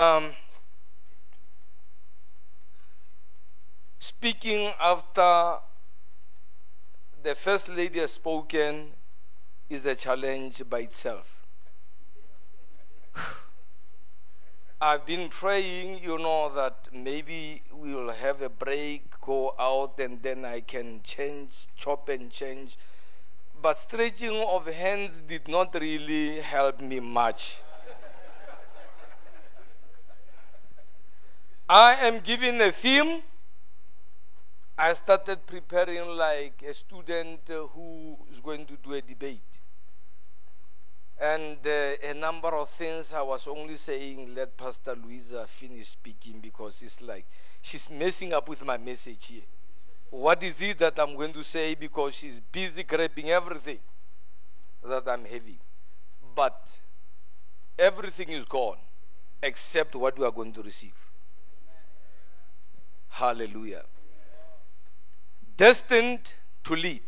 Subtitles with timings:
[0.00, 0.30] Um,
[3.98, 5.56] speaking after
[7.24, 8.90] the first lady has spoken
[9.68, 11.44] is a challenge by itself.
[14.80, 20.22] I've been praying, you know, that maybe we will have a break, go out, and
[20.22, 22.78] then I can change, chop and change.
[23.60, 27.62] But stretching of hands did not really help me much.
[31.68, 33.22] I am given a theme.
[34.78, 39.58] I started preparing like a student uh, who is going to do a debate.
[41.20, 46.40] And uh, a number of things I was only saying, let Pastor Louisa finish speaking
[46.40, 47.26] because it's like
[47.60, 49.42] she's messing up with my message here.
[50.10, 53.78] What is it that I'm going to say because she's busy grabbing everything
[54.84, 55.58] that I'm having.
[56.34, 56.78] But
[57.78, 58.78] everything is gone
[59.42, 61.07] except what we are going to receive.
[63.08, 63.84] Hallelujah.
[65.56, 67.02] Destined to lead.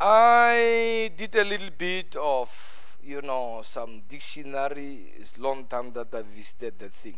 [0.00, 5.12] I did a little bit of, you know, some dictionary.
[5.18, 7.16] It's long time that I visited the thing.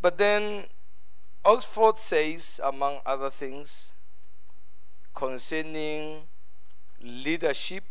[0.00, 0.64] But then
[1.44, 3.92] Oxford says, among other things,
[5.14, 6.22] concerning
[7.02, 7.84] leadership,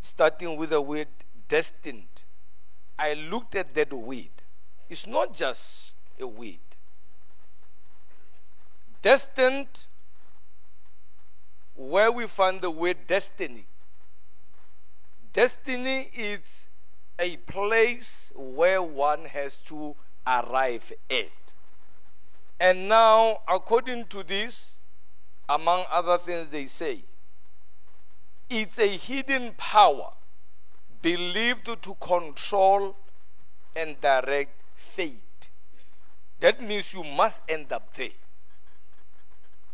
[0.00, 1.08] starting with the word
[1.48, 2.24] destined.
[2.98, 4.28] I looked at that word.
[4.88, 6.60] It's not just a weed.
[9.02, 9.86] Destined,
[11.74, 13.66] where we find the word destiny.
[15.32, 16.68] Destiny is
[17.18, 19.94] a place where one has to
[20.26, 21.54] arrive at.
[22.60, 24.80] And now, according to this,
[25.48, 27.04] among other things, they say,
[28.50, 30.12] it's a hidden power
[31.00, 32.96] believed to control
[33.76, 35.22] and direct fate.
[36.40, 38.10] That means you must end up there.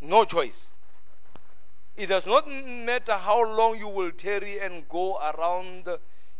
[0.00, 0.70] No choice.
[1.96, 5.88] It does not matter how long you will tarry and go around,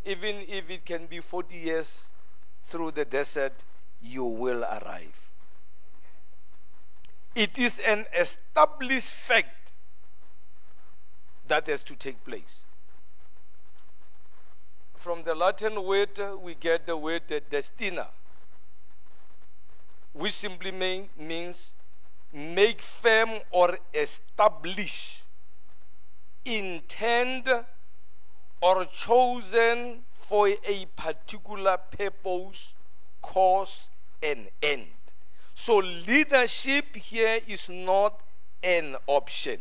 [0.04, 2.08] even if it can be 40 years
[2.62, 3.64] through the desert,
[4.02, 5.30] you will arrive.
[7.34, 9.72] It is an established fact
[11.46, 12.64] that has to take place.
[14.96, 18.08] From the Latin word, we get the word destina
[20.14, 21.74] which simply mean, means
[22.32, 25.22] make firm or establish,
[26.44, 27.48] intend
[28.60, 32.74] or chosen for a particular purpose,
[33.20, 33.90] cause,
[34.22, 34.86] and end.
[35.54, 38.20] So leadership here is not
[38.62, 39.60] an option.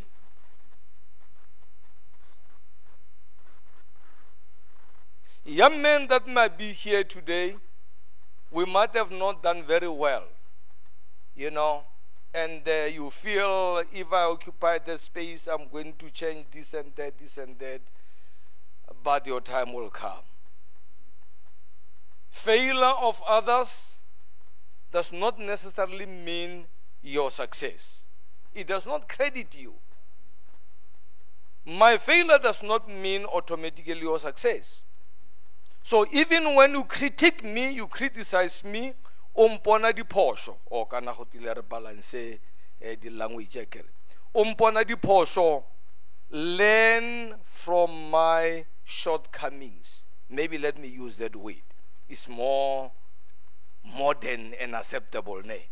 [5.45, 7.55] Young men that might be here today,
[8.49, 10.23] we might have not done very well
[11.35, 11.83] you know,
[12.33, 16.91] and uh, you feel if I occupy the space, I'm going to change this and
[16.95, 17.81] that, this and that,
[19.03, 20.23] but your time will come.
[22.31, 24.01] Failure of others
[24.91, 26.65] does not necessarily mean
[27.03, 28.05] your success.
[28.53, 29.73] It does not credit you.
[31.65, 34.83] My failure does not mean automatically your success.
[35.81, 38.93] So even when you critique me, you criticize me,
[39.35, 42.39] o mpona diphoso o kana go tile re balance
[42.81, 43.89] eh, di-language kere.
[44.33, 45.63] O mpona diphoso
[46.29, 50.05] learn from my shortcomings.
[50.29, 51.61] Maybe let me use that word.
[52.09, 52.91] It's more
[53.97, 55.67] modern and acceptable ne,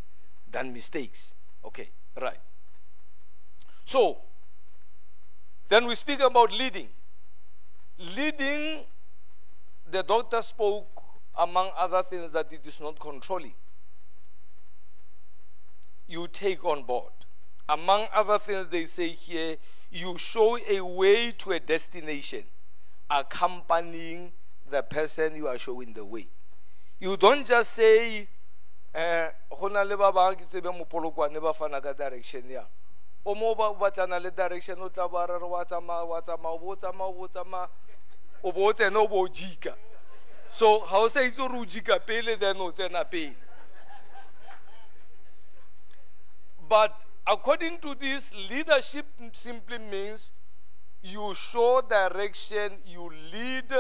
[0.51, 1.33] than mistakes.
[1.63, 1.89] Okay
[2.19, 2.39] right.
[3.85, 4.17] So
[5.69, 6.89] then we speak about leading.
[8.16, 8.83] Leading
[9.89, 11.00] the doctor spoke
[11.38, 13.53] among other things that it is not controlling.
[16.08, 17.12] You take on board.
[17.69, 19.56] Among other things, they say here,
[19.92, 22.44] you show a way to a destination,
[23.09, 24.31] accompanying
[24.69, 26.28] the person you are showing the way.
[27.00, 28.27] You don't just say,
[28.94, 29.30] eh,
[29.60, 32.63] go na le ba bang ke tsebe mopolokwane ba fana direction ya
[33.25, 36.57] o mo ba batlana le direction o tla ba re wa tsamaya wa tsamaya o
[36.60, 37.69] bo tsamaya o bo tsamaya
[38.44, 39.27] o
[40.51, 43.36] so ga o sa itse gore o jika pele then o tsena pele.
[46.68, 46.92] But
[47.25, 50.31] according to this leadership simply means
[51.01, 53.71] you show direction you lead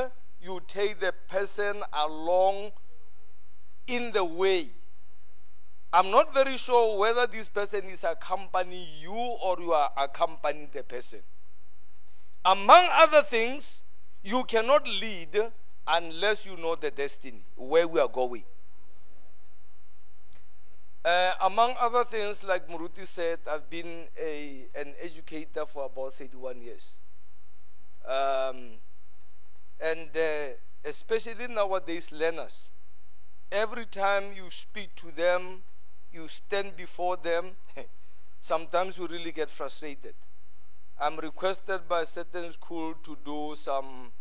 [0.41, 2.71] you take the person along
[3.87, 4.71] in the way.
[5.93, 10.83] I'm not very sure whether this person is accompanying you or you are accompanying the
[10.83, 11.19] person.
[12.45, 13.83] Among other things
[14.23, 15.51] you cannot lead
[15.87, 18.43] unless you know the destiny, where we are going.
[21.03, 26.61] Uh, among other things, like Muruti said, I've been a, an educator for about 31
[26.61, 26.99] years.
[28.05, 28.77] Um,
[29.83, 30.53] and uh,
[30.85, 32.69] especially nowadays, learners,
[33.51, 35.63] every time you speak to them,
[36.13, 37.51] you stand before them,
[38.39, 40.13] sometimes you really get frustrated.
[40.99, 44.11] I'm requested by certain school to do some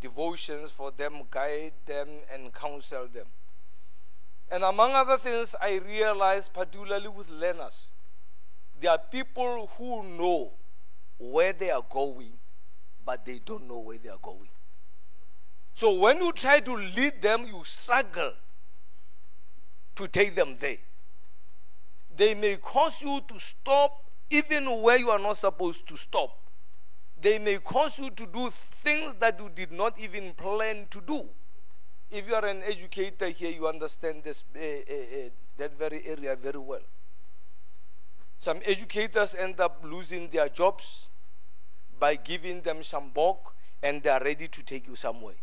[0.00, 3.26] devotions for them, guide them, and counsel them.
[4.50, 7.88] And among other things, I realized, particularly with learners,
[8.80, 10.50] there are people who know
[11.18, 12.32] where they are going,
[13.04, 14.48] but they don't know where they are going.
[15.74, 18.32] So when you try to lead them, you struggle
[19.96, 20.78] to take them there.
[22.16, 26.36] They may cause you to stop even where you are not supposed to stop.
[27.20, 31.28] They may cause you to do things that you did not even plan to do.
[32.10, 35.28] If you are an educator here, you understand this, uh, uh, uh,
[35.58, 36.80] that very area very well.
[38.38, 41.10] Some educators end up losing their jobs
[41.98, 45.34] by giving them some bulk and they are ready to take you somewhere.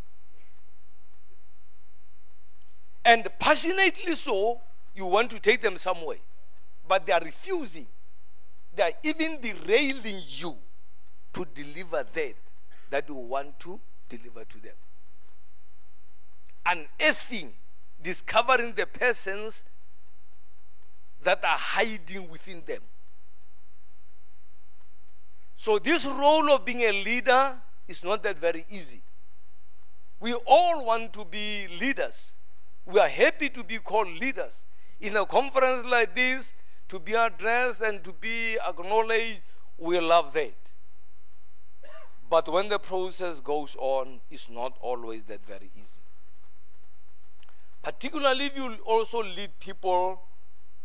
[3.06, 4.60] And passionately so,
[4.96, 6.18] you want to take them somewhere,
[6.88, 7.86] but they are refusing.
[8.76, 10.58] They are even derailing you
[11.34, 12.34] to deliver that
[12.90, 13.80] that you want to
[14.10, 14.74] deliver to them.
[16.66, 17.54] Unearthing,
[18.02, 19.64] discovering the persons
[21.24, 22.82] that are hiding within them.
[25.56, 27.56] So, this role of being a leader
[27.88, 29.02] is not that very easy.
[30.20, 32.36] We all want to be leaders.
[32.86, 34.66] We are happy to be called leaders.
[35.02, 36.54] In a conference like this,
[36.90, 39.42] to be addressed and to be acknowledged,
[39.78, 40.56] we love that.
[42.30, 46.02] But when the process goes on, it's not always that very easy.
[47.82, 50.22] Particularly if you also lead people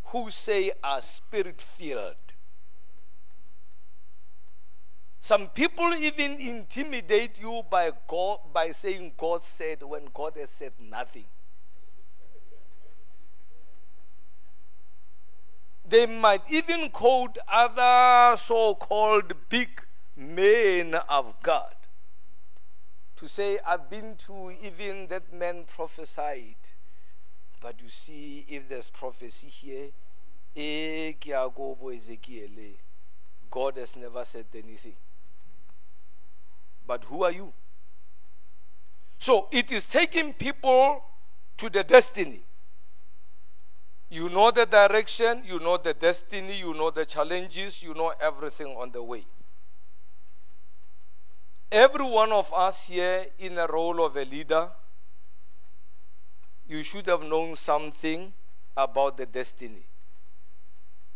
[0.04, 2.14] who say are spirit filled.
[5.18, 10.72] Some people even intimidate you by God by saying God said when God has said
[10.80, 11.24] nothing.
[15.88, 19.82] They might even quote other so called big
[20.16, 21.74] men of God
[23.16, 26.56] to say, I've been to even that man prophesied.
[27.60, 29.90] But you see, if there's prophecy here,
[33.50, 34.96] God has never said anything.
[36.84, 37.52] But who are you?
[39.18, 41.04] So it is taking people
[41.58, 42.42] to the destiny.
[44.10, 48.74] You know the direction, you know the destiny, you know the challenges, you know everything
[48.76, 49.24] on the way.
[51.72, 54.69] Every one of us here in the role of a leader,
[56.69, 58.30] you should have known something
[58.76, 59.86] about the destiny.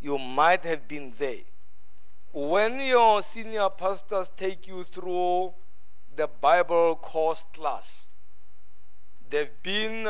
[0.01, 1.45] You might have been there.
[2.33, 5.53] When your senior pastors take you through
[6.17, 8.07] the Bible course class,
[9.29, 10.09] they've been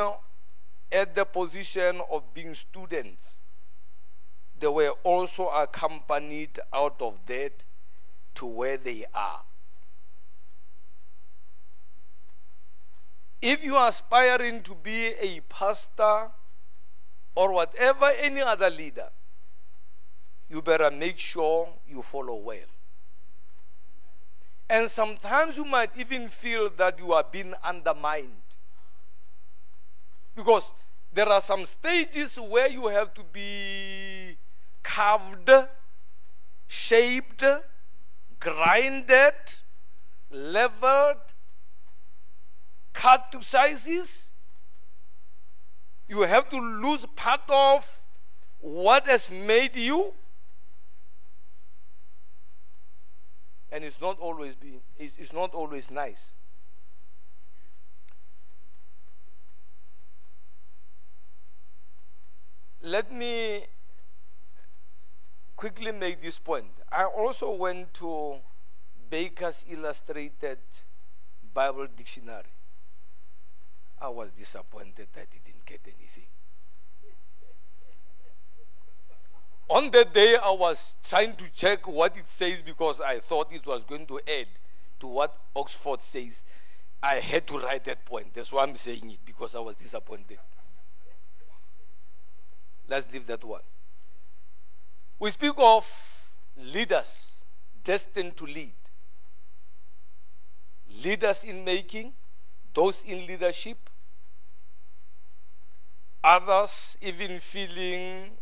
[0.93, 3.41] at the position of being students.
[4.61, 7.65] They were also accompanied out of that
[8.37, 9.43] to where they are.
[13.41, 16.29] If you are aspiring to be a pastor
[17.35, 19.09] or whatever, any other leader,
[20.49, 22.59] you better make sure you follow well.
[24.69, 28.33] And sometimes you might even feel that you are being undermined.
[30.35, 30.73] Because
[31.13, 34.37] there are some stages where you have to be
[34.83, 35.51] carved,
[36.67, 37.45] shaped,
[38.41, 39.35] grinded,
[40.31, 41.33] leveled,
[42.97, 44.31] cut to sizes.
[46.09, 47.87] You have to lose part of
[48.61, 50.15] what has made you.
[53.71, 56.35] And it's not always be it's, it's not always nice.
[62.81, 63.65] Let me
[65.57, 66.67] quickly make this point.
[66.91, 68.37] I also went to
[69.11, 70.59] Baker's Illustrated
[71.53, 72.56] Bible Dictionary.
[74.01, 76.25] I was disappointed I didn't get anything.
[79.69, 83.67] On that day, I was trying to check what it says because I thought it
[83.67, 84.47] was going to add
[85.01, 86.45] to what Oxford says.
[87.03, 88.33] I had to write that point.
[88.35, 90.39] That's why I'm saying it because I was disappointed.
[92.89, 93.61] Let's leave that one.
[95.19, 97.45] We speak of leaders
[97.83, 98.73] destined to lead.
[101.05, 102.13] Leaders in making,
[102.77, 103.79] those in leadership,
[106.23, 108.33] others even feeling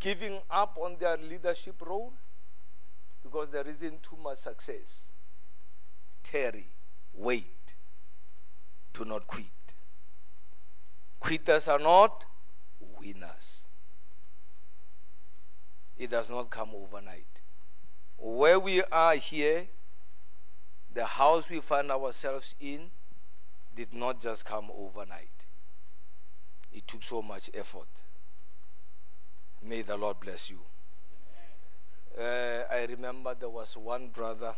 [0.00, 2.12] giving up on their leadership role
[3.22, 5.04] because there isn't too much success.
[6.24, 6.66] tarry,
[7.14, 7.74] wait.
[8.92, 9.46] Do not quit.
[11.20, 12.24] Quitters are not
[13.00, 13.66] winners.
[15.96, 17.40] It does not come overnight.
[18.18, 19.68] Where we are here,
[20.92, 22.90] the house we find ourselves in,
[23.74, 25.46] did not just come overnight.
[26.72, 27.88] It took so much effort.
[29.62, 30.60] May the Lord bless you.
[32.18, 34.54] Uh, I remember there was one brother,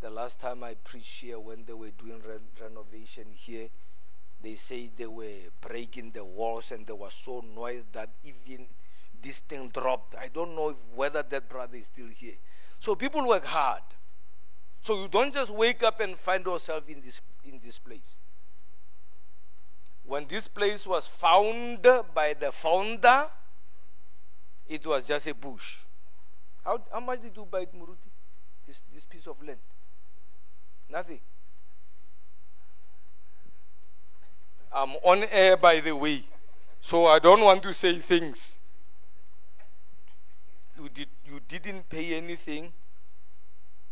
[0.00, 3.68] the last time I preached here when they were doing re- renovation here,
[4.42, 8.66] they say they were breaking the walls and there was so noise that even
[9.22, 10.14] this thing dropped.
[10.14, 12.36] I don't know if, whether that brother is still here.
[12.78, 13.82] So people work hard.
[14.80, 18.18] So you don't just wake up and find yourself in this in this place.
[20.08, 21.82] When this place was found
[22.14, 23.28] by the founder,
[24.66, 25.80] it was just a bush.
[26.64, 28.08] How, how much did you buy it, Muruti?
[28.66, 29.58] This, this piece of land?
[30.90, 31.20] Nothing.
[34.72, 36.22] I'm on air, by the way,
[36.80, 38.56] so I don't want to say things.
[40.80, 42.72] You, did, you didn't pay anything.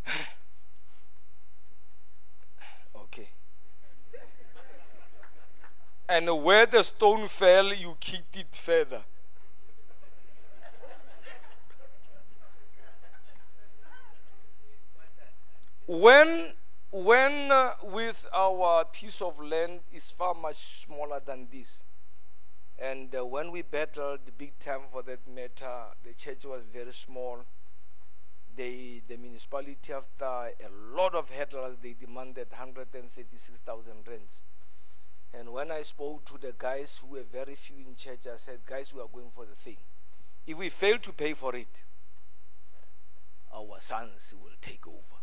[2.97, 3.29] okay.
[6.09, 9.03] And where the stone fell, you kicked it further.
[15.87, 16.53] when
[16.91, 21.85] when uh, with our piece of land is far much smaller than this
[22.79, 27.39] and uh, when we battled big time for that matter the church was very small
[28.57, 34.43] they the municipality after a lot of hurdles they demanded 136000 rents
[35.39, 38.59] and when i spoke to the guys who were very few in church i said
[38.67, 39.77] guys we are going for the thing
[40.47, 41.83] if we fail to pay for it
[43.55, 45.17] our sons will take over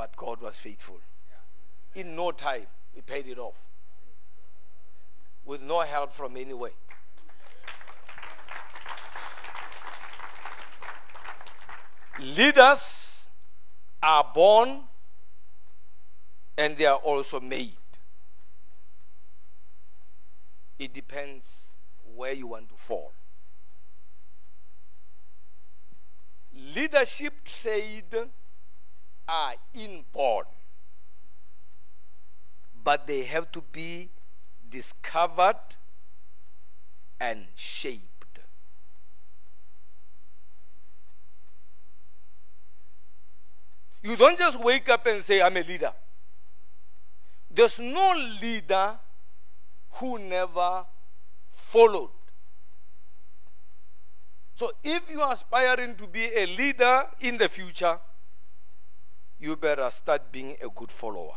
[0.00, 0.98] but God was faithful.
[1.94, 3.66] In no time, we paid it off
[5.44, 6.70] with no help from anywhere.
[12.18, 13.28] Leaders
[14.02, 14.80] are born
[16.56, 17.72] and they are also made.
[20.80, 21.76] It depends
[22.16, 23.12] where you want to fall.
[26.74, 28.30] Leadership said
[29.28, 30.46] are inborn,
[32.82, 34.08] but they have to be
[34.70, 35.76] discovered
[37.20, 38.40] and shaped.
[44.02, 45.92] You don't just wake up and say, I'm a leader.
[47.50, 48.98] There's no leader
[49.92, 50.84] who never
[51.50, 52.10] followed.
[54.54, 57.98] So if you are aspiring to be a leader in the future,
[59.38, 61.36] you better start being a good follower.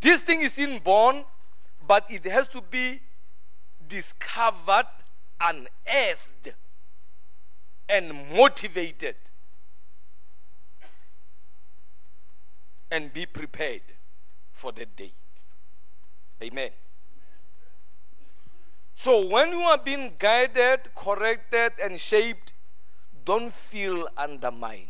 [0.00, 1.24] This thing is inborn,
[1.86, 3.00] but it has to be
[3.88, 4.86] discovered,
[5.40, 6.54] unearthed,
[7.88, 9.16] and motivated.
[12.90, 13.82] And be prepared
[14.52, 15.12] for that day.
[16.42, 16.70] Amen.
[18.94, 22.54] So when you are being guided, corrected, and shaped,
[23.24, 24.86] don't feel undermined.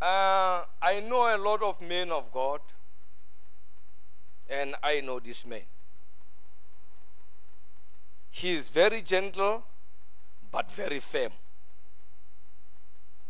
[0.00, 2.60] Uh, I know a lot of men of God,
[4.48, 5.62] and I know this man.
[8.30, 9.64] He is very gentle,
[10.50, 11.32] but very firm.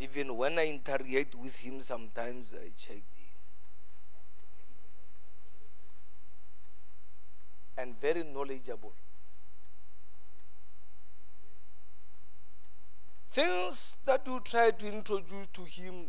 [0.02, 3.04] Even when I interrogate with him, sometimes I check him.
[7.78, 8.92] And very knowledgeable.
[13.30, 16.06] Things that you try to introduce to him,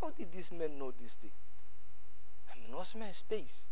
[0.00, 1.30] how did this man know this thing?
[2.50, 3.64] I mean, what's my space?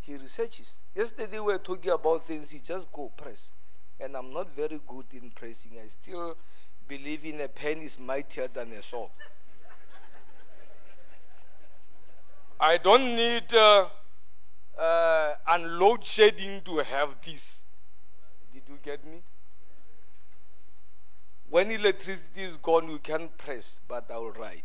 [0.00, 0.76] He researches.
[0.94, 3.52] Yesterday we were talking about things, he just go press.
[4.00, 5.72] And I'm not very good in pressing.
[5.82, 6.36] I still
[6.88, 9.10] believe in a pen is mightier than a sword.
[12.60, 13.86] I don't need uh,
[14.78, 17.64] uh, unload shedding to have this.
[18.52, 19.22] Did you get me?
[21.50, 24.64] When electricity is gone, you can't press, but I will write.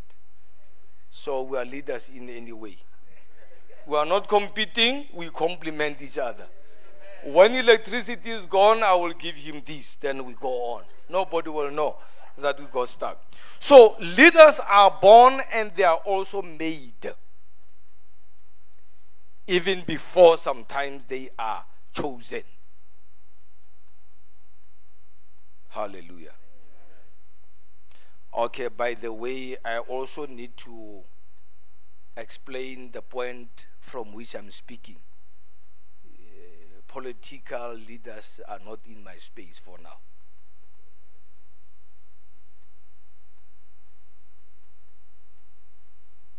[1.10, 2.78] So we are leaders in any way.
[3.86, 6.46] We are not competing, we complement each other.
[7.24, 10.82] When electricity is gone, I will give him this, then we go on.
[11.08, 11.96] Nobody will know
[12.38, 13.22] that we got stuck.
[13.58, 17.12] So leaders are born and they are also made.
[19.46, 22.42] Even before sometimes they are chosen.
[25.68, 26.32] Hallelujah.
[28.36, 31.00] Okay, by the way, I also need to
[32.16, 34.96] explain the point from which I'm speaking.
[36.90, 40.00] Political leaders are not in my space for now.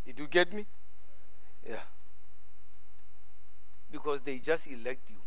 [0.05, 0.65] Did you get me?
[1.67, 1.77] Yeah.
[3.89, 5.21] Because they just elect you.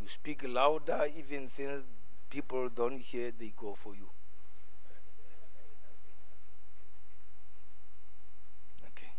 [0.00, 1.82] You speak louder, even things
[2.30, 4.08] people don't hear, they go for you.
[8.88, 9.12] Okay.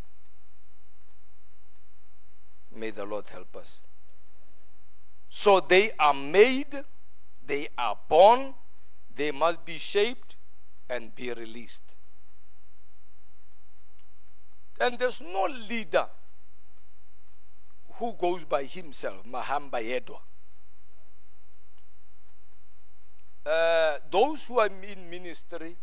[2.75, 3.83] May the Lord help us.
[5.29, 6.83] So they are made,
[7.45, 8.53] they are born,
[9.15, 10.35] they must be shaped
[10.89, 11.95] and be released.
[14.79, 16.05] And there's no leader
[17.93, 20.19] who goes by himself, Mahamba Edwa.
[23.45, 25.75] Uh, those who are in ministry,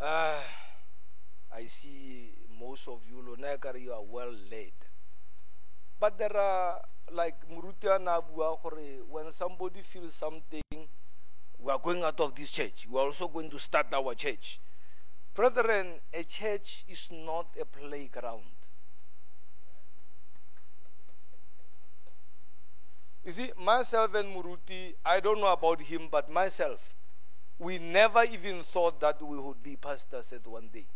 [0.00, 0.34] uh,
[1.54, 2.30] I see
[2.62, 4.72] most of you, Lonekar, you are well led.
[5.98, 6.80] But there are,
[7.12, 8.56] like Murutia Nabua,
[9.10, 10.62] when somebody feels something,
[11.58, 12.86] we are going out of this church.
[12.90, 14.60] We are also going to start our church.
[15.34, 18.42] Brethren, a church is not a playground.
[23.24, 26.92] You see, myself and Muruti, I don't know about him, but myself,
[27.58, 30.86] we never even thought that we would be pastors at one day.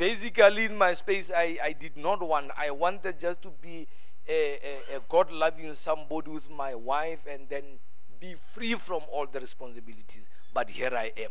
[0.00, 3.86] Basically, in my space, I, I did not want, I wanted just to be
[4.26, 4.58] a,
[4.92, 7.64] a, a God loving somebody with my wife and then
[8.18, 10.26] be free from all the responsibilities.
[10.54, 11.28] But here I am.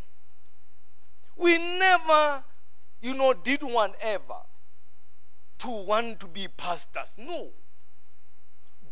[1.36, 2.44] We never,
[3.02, 4.44] you know, did one ever
[5.58, 7.16] to want to be pastors.
[7.18, 7.50] No.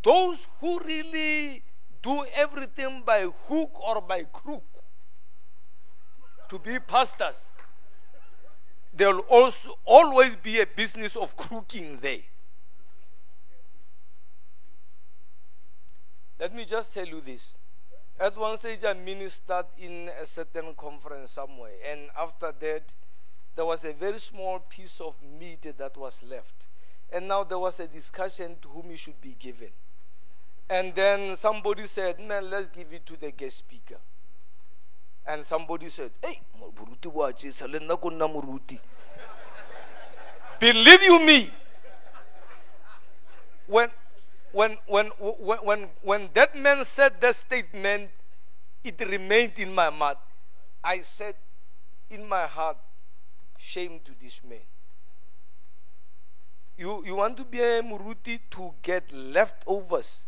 [0.01, 1.62] Those who really
[2.01, 4.63] do everything by hook or by crook
[6.49, 7.54] to be pastors,
[8.97, 12.19] there will also always be a business of crooking there.
[16.39, 17.60] Let me just tell you this.
[18.19, 22.93] At one stage, I ministered in a certain conference somewhere, and after that,
[23.55, 26.67] there was a very small piece of meat that was left.
[27.12, 29.69] And now there was a discussion to whom it should be given.
[30.69, 33.97] And then somebody said, man, let's give it to the guest speaker.
[35.27, 36.39] And somebody said, hey,
[40.59, 41.49] Believe you me,
[43.67, 43.89] when,
[44.51, 48.09] when, when, when, when, when that man said that statement,
[48.83, 50.17] it remained in my mouth.
[50.83, 51.35] I said
[52.09, 52.77] in my heart,
[53.57, 54.59] shame to this man.
[56.77, 60.27] You, you want to be a Muruti to get leftovers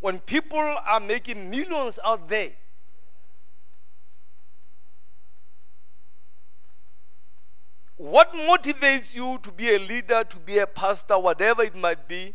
[0.00, 2.50] when people are making millions out there,
[7.98, 12.34] what motivates you to be a leader, to be a pastor, whatever it might be,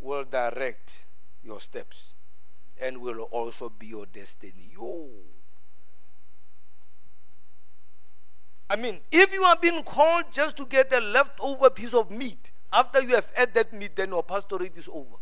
[0.00, 0.92] will direct
[1.44, 2.14] your steps
[2.80, 4.70] and will also be your destiny.
[4.72, 5.08] Yo.
[8.68, 12.50] I mean, if you are being called just to get a leftover piece of meat,
[12.72, 15.16] after you have ate that meat, then your pastorate is over.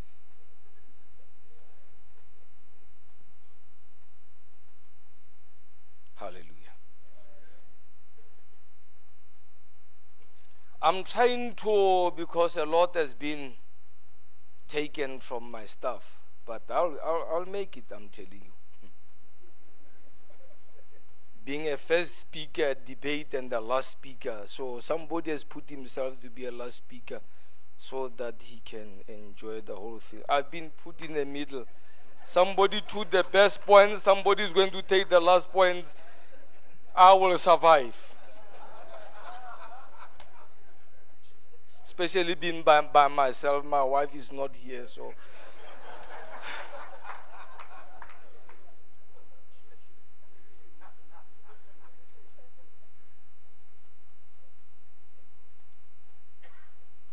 [6.14, 6.60] Hallelujah.
[10.83, 13.53] I'm trying to, because a lot has been
[14.66, 18.88] taken from my stuff, but I'll, I'll, I'll make it, I'm telling you.
[21.45, 26.19] Being a first speaker at debate and the last speaker, so somebody has put himself
[26.21, 27.21] to be a last speaker
[27.77, 30.23] so that he can enjoy the whole thing.
[30.29, 31.66] I've been put in the middle.
[32.25, 35.95] Somebody took the best points, somebody is going to take the last points
[36.95, 38.14] I will survive.
[41.85, 45.12] Especially being by, by myself, my wife is not here, so.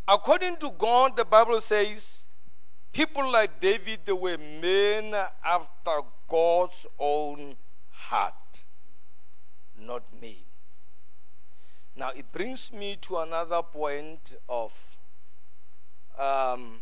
[0.07, 2.27] According to God, the Bible says,
[2.93, 7.55] people like David, they were men after God's own
[7.91, 8.33] heart
[9.87, 10.46] not me.
[11.97, 14.71] Now it brings me to another point of
[16.15, 16.81] um,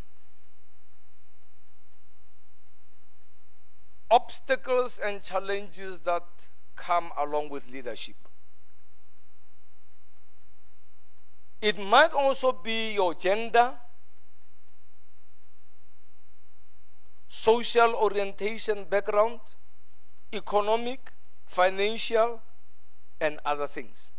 [4.12, 6.24] obstacles and challenges that
[6.76, 8.18] come along with leadership.
[11.62, 13.72] It might also be your gender,
[17.30, 19.40] social orientation background,
[20.34, 21.14] economic,
[21.46, 22.42] financial,
[23.22, 24.12] and other things.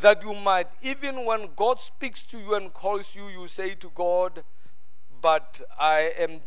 [0.00, 3.90] That you might, even when God speaks to you and calls you, you say to
[3.94, 4.42] God,
[5.20, 6.40] But I am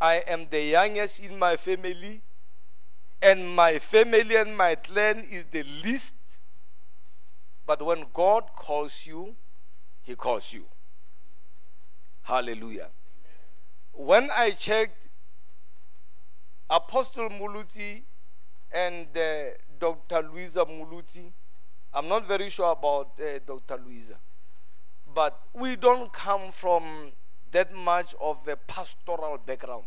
[0.00, 2.22] I am the youngest in my family,
[3.22, 6.16] and my family and my clan is the least.
[7.64, 9.36] But when God calls you,
[10.02, 10.64] He calls you.
[12.22, 12.88] Hallelujah.
[13.92, 15.06] When I checked,
[16.68, 18.02] Apostle Muluti
[18.74, 20.22] and uh, Dr.
[20.22, 21.30] Louisa Muluti,
[21.94, 23.80] I'm not very sure about uh, Dr.
[23.84, 24.14] Louisa,
[25.14, 27.12] but we don't come from
[27.50, 29.84] that much of a pastoral background.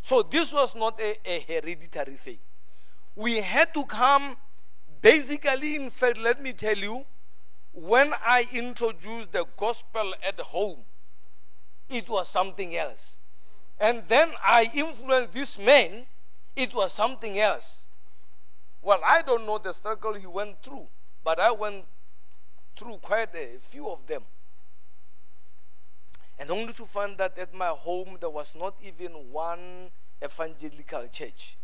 [0.00, 2.38] So this was not a, a hereditary thing.
[3.16, 4.36] We had to come,
[5.00, 7.04] basically, in fact, let me tell you,
[7.72, 10.80] when I introduced the gospel at home,
[11.88, 13.16] it was something else.
[13.78, 16.06] And then I influenced this man,
[16.56, 17.84] it was something else.
[18.82, 20.86] Well, I don't know the struggle he went through,
[21.24, 21.84] but I went
[22.76, 24.22] through quite a few of them.
[26.38, 29.90] And only to find that at my home there was not even one
[30.22, 31.56] evangelical church.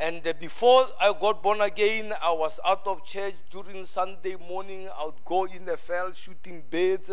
[0.00, 4.88] And uh, before I got born again, I was out of church during Sunday morning.
[4.96, 7.10] I would go in the field shooting birds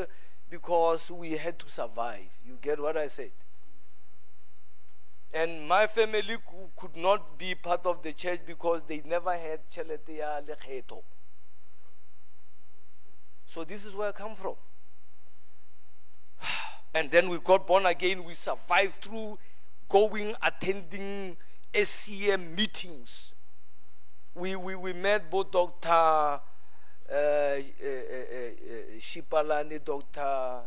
[0.49, 2.29] because we had to survive.
[2.45, 3.31] You get what I said?
[5.33, 6.37] And my family
[6.77, 11.01] could not be part of the church because they never had cheletea lekheto.
[13.45, 14.55] So this is where I come from.
[16.93, 18.23] And then we got born again.
[18.23, 19.37] We survived through
[19.89, 21.35] going, attending
[21.73, 23.35] SCM meetings.
[24.33, 25.89] We, we, we met both Dr.
[25.89, 26.39] Uh,
[27.11, 27.59] uh, uh, uh,
[28.99, 30.61] Shipalani, Dr.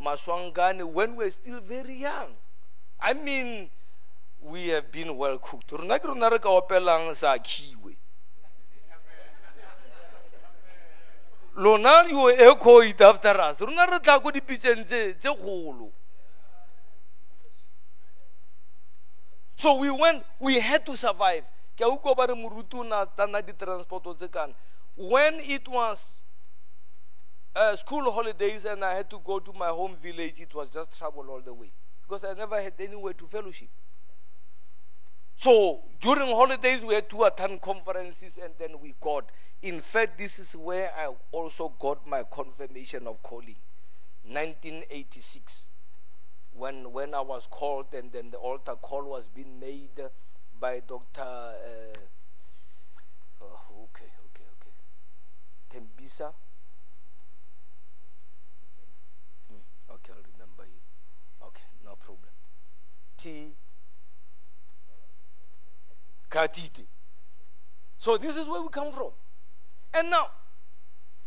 [0.00, 2.34] Maswangani, when we were still very young.
[3.04, 3.68] I mean,
[4.40, 5.72] we have been well cooked.
[5.72, 7.94] Rona ke rona ka opelang sa khiwe.
[11.56, 13.60] Lona you echo it after us.
[13.60, 14.88] Rona re tla go dipitseng.
[19.56, 21.44] So we went, we had to survive.
[21.76, 24.54] Ke utlwa ba re moruti na tana di-transporto tse kana.
[24.96, 26.22] When it was
[27.54, 30.96] uh, school holidays and I had to go to my home village, it was just
[30.98, 31.70] trouble all the way
[32.14, 33.68] because I never had anywhere to fellowship.
[35.36, 39.30] So during holidays, we had to attend conferences and then we got.
[39.62, 43.56] In fact, this is where I also got my confirmation of calling
[44.26, 45.70] 1986.
[46.52, 50.00] When, when I was called and then the altar call was being made
[50.60, 51.22] by Dr.
[51.22, 51.96] Uh,
[53.42, 54.70] oh, okay, okay, okay.
[55.68, 56.32] Tembisa.
[59.48, 60.84] Hmm, okay, I'll remember him.
[61.48, 62.30] Okay, no problem.
[63.24, 63.52] T.
[66.30, 66.84] Katiti.
[67.96, 69.12] So this is where we come from.
[69.94, 70.28] And now,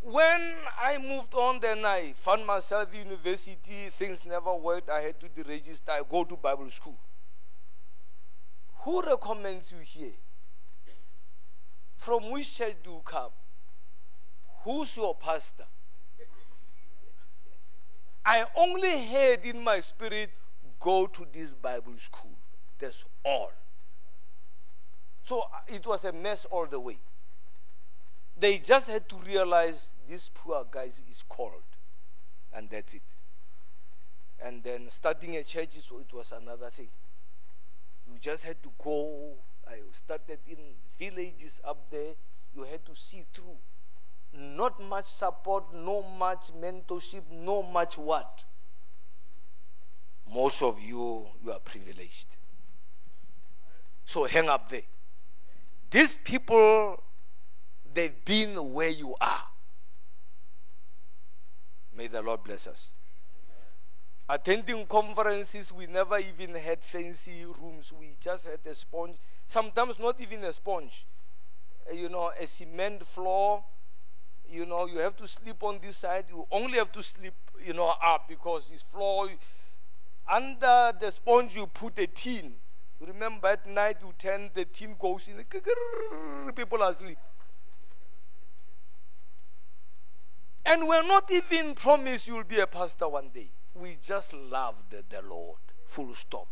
[0.00, 3.88] when I moved on, then I found myself in university.
[3.90, 4.88] Things never worked.
[4.88, 5.88] I had to deregister.
[5.88, 6.96] I go to Bible school.
[8.82, 10.12] Who recommends you here?
[11.96, 13.30] From which church do you come?
[14.62, 15.64] Who's your pastor?
[18.24, 20.30] I only heard in my spirit,
[20.80, 22.36] go to this Bible school.
[22.78, 23.50] That's all.
[25.22, 26.98] So uh, it was a mess all the way.
[28.38, 31.52] They just had to realize this poor guy is called,
[32.54, 33.02] and that's it.
[34.42, 36.88] And then starting a church, so it was another thing.
[38.06, 39.34] You just had to go.
[39.66, 40.58] I started in
[40.98, 42.14] villages up there.
[42.54, 43.58] You had to see through.
[44.32, 48.44] Not much support, no much mentorship, no much what.
[50.32, 52.26] Most of you, you are privileged.
[54.04, 54.82] So hang up there.
[55.90, 57.02] These people,
[57.92, 59.42] they've been where you are.
[61.96, 62.90] May the Lord bless us.
[64.28, 67.92] Attending conferences, we never even had fancy rooms.
[67.98, 71.06] We just had a sponge, sometimes not even a sponge.
[71.90, 73.64] Uh, you know, a cement floor.
[74.50, 76.26] You know, you have to sleep on this side.
[76.28, 77.34] You only have to sleep,
[77.66, 79.28] you know, up because this floor.
[80.30, 82.54] Under the sponge, you put a tin
[83.00, 85.44] Remember at night you turn the tin goes in,
[86.52, 87.18] people are asleep.
[90.66, 93.50] And we're not even promised you'll be a pastor one day.
[93.74, 95.58] We just loved the Lord.
[95.86, 96.48] Full stop.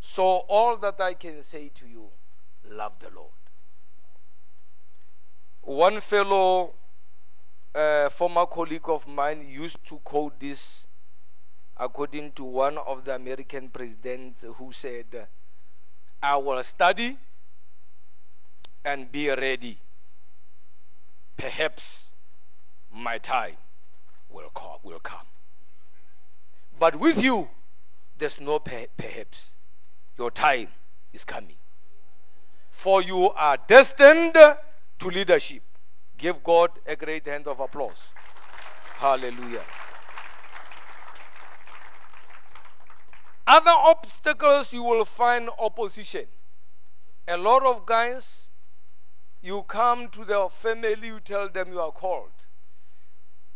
[0.00, 2.08] So, all that I can say to you,
[2.68, 3.28] love the Lord.
[5.60, 6.72] One fellow,
[7.74, 10.86] uh, former colleague of mine, used to quote this
[11.76, 15.26] according to one of the American presidents who said,
[16.22, 17.16] I will study
[18.84, 19.78] and be ready.
[21.36, 22.12] Perhaps
[22.92, 23.56] my time
[24.28, 24.76] will come.
[24.82, 25.26] Will come.
[26.78, 27.48] But with you,
[28.18, 29.56] there's no perhaps.
[30.18, 30.68] Your time
[31.12, 31.56] is coming.
[32.70, 35.62] For you are destined to leadership.
[36.20, 38.12] Give God a great hand of applause.
[38.96, 39.64] Hallelujah.
[43.46, 46.26] Other obstacles you will find opposition.
[47.26, 48.50] A lot of guys,
[49.40, 52.30] you come to their family, you tell them you are called.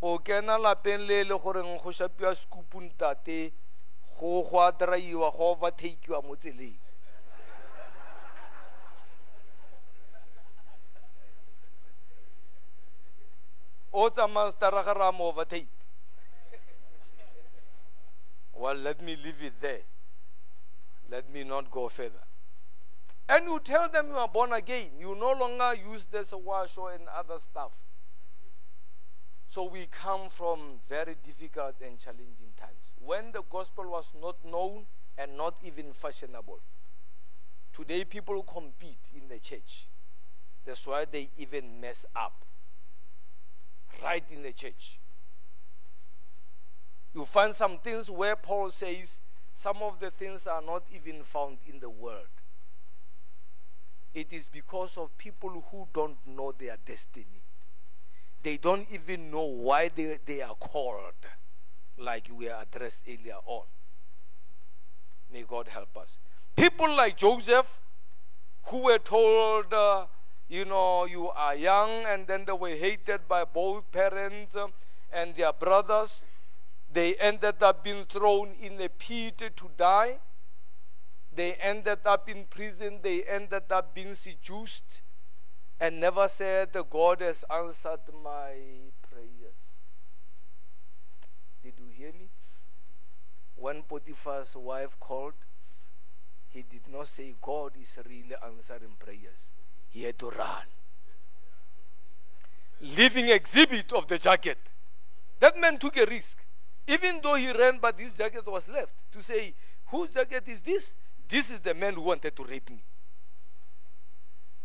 [0.04, 3.52] o kena lapeng le le goreng go shapiwa scoop ntate
[4.20, 6.76] go go a draiwa go overtakewa mo tseleng
[13.94, 15.68] o tsamaya staraga ra mo overtake.
[18.54, 19.82] Well let me leave it there.
[21.10, 22.24] Let me not go further.
[23.28, 24.90] And you tell them you are born again.
[24.98, 27.72] You no longer use this washo and other stuff.
[29.46, 32.92] So we come from very difficult and challenging times.
[32.98, 36.60] When the gospel was not known and not even fashionable
[37.74, 39.88] today people compete in the church.
[40.64, 42.44] That's why they even mess up
[44.02, 44.98] right in the church.
[47.14, 49.20] You find some things where Paul says
[49.52, 52.26] some of the things are not even found in the world.
[54.12, 57.42] It is because of people who don't know their destiny.
[58.42, 61.14] They don't even know why they, they are called,
[61.98, 63.64] like we addressed earlier on.
[65.32, 66.18] May God help us.
[66.54, 67.80] People like Joseph,
[68.66, 70.06] who were told, uh,
[70.48, 74.72] you know, you are young, and then they were hated by both parents um,
[75.12, 76.26] and their brothers.
[76.92, 80.18] They ended up being thrown in a pit to die.
[81.34, 83.00] They ended up in prison.
[83.02, 85.02] They ended up being seduced
[85.80, 88.52] and never said, God has answered my
[89.10, 89.78] prayers.
[91.62, 92.28] Did you hear me?
[93.56, 95.34] When Potiphar's wife called,
[96.50, 99.54] he did not say, God is really answering prayers
[99.94, 100.66] he had to run.
[102.80, 104.58] Living exhibit of the jacket.
[105.38, 106.38] That man took a risk.
[106.88, 109.54] Even though he ran, but his jacket was left to say,
[109.86, 110.96] Whose jacket is this?
[111.28, 112.82] This is the man who wanted to rape me.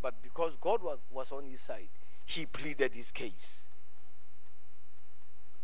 [0.01, 1.89] But because God was, on his side,
[2.25, 3.67] he pleaded his case.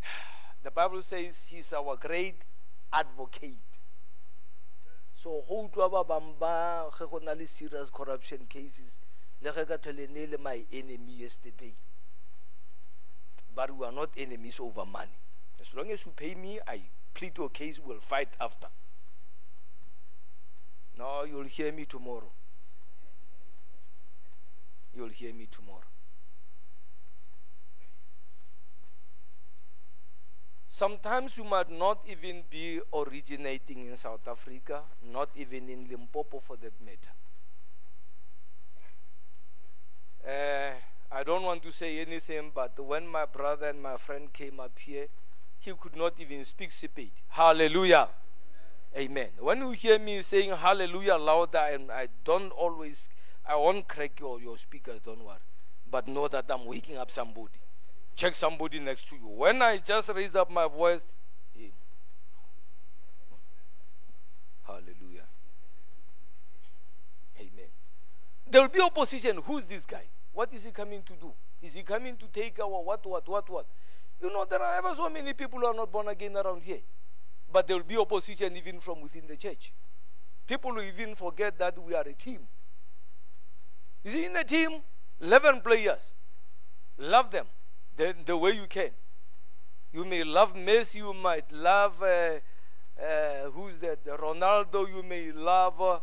[0.63, 2.37] The Bible says he's our great
[2.93, 3.57] advocate.
[5.15, 8.99] So, how to serious corruption cases
[9.41, 11.73] le ge ka tlhole le my enemy yesterday.
[13.53, 15.17] But we are not enemies over money.
[15.61, 16.81] As long as you pay me i
[17.13, 18.67] plead your case we'll fight after.
[20.97, 22.31] No you'll hear me tomorrow.
[24.93, 25.81] You'll hear me tomorrow.
[30.67, 36.57] Sometimes you might not even be originating in South Africa, not even in Limpopo for
[36.57, 37.11] that matter.
[40.25, 40.71] Uh,
[41.11, 44.77] I don't want to say anything, but when my brother and my friend came up
[44.79, 45.07] here,
[45.59, 47.11] he could not even speak Sepedi.
[47.29, 48.07] Hallelujah.
[48.97, 49.27] Amen.
[49.39, 53.09] When you hear me saying hallelujah louder, and I don't always,
[53.47, 55.37] I won't crack your, your speakers, don't worry.
[55.89, 57.59] But know that I'm waking up somebody.
[58.15, 59.27] Check somebody next to you.
[59.27, 61.05] When I just raise up my voice,
[64.65, 65.27] hallelujah.
[67.39, 67.69] Amen.
[68.49, 69.37] There will be opposition.
[69.45, 70.03] Who's this guy?
[70.35, 71.33] What is he coming to do?
[71.61, 73.65] Is he coming to take our what, what, what, what?
[74.21, 76.79] You know, there are ever so many people who are not born again around here.
[77.51, 79.71] But there will be opposition even from within the church.
[80.45, 82.41] People will even forget that we are a team.
[84.03, 84.81] You see, in a team,
[85.21, 86.13] 11 players.
[86.97, 87.45] Love them
[87.95, 88.89] the, the way you can.
[89.93, 92.39] You may love Messi, you might love, uh,
[93.01, 94.03] uh, who's that?
[94.05, 95.99] Ronaldo, you may love uh,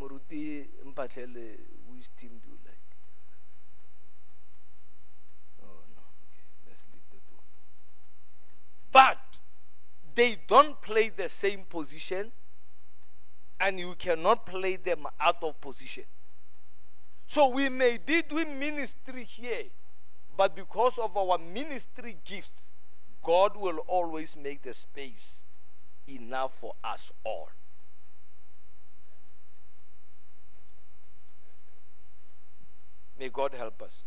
[0.00, 0.64] Muruti
[2.00, 2.49] which team do
[8.92, 9.18] But
[10.14, 12.32] they don't play the same position,
[13.60, 16.04] and you cannot play them out of position.
[17.26, 19.64] So we may be doing ministry here,
[20.36, 22.70] but because of our ministry gifts,
[23.22, 25.42] God will always make the space
[26.08, 27.50] enough for us all.
[33.18, 34.06] May God help us.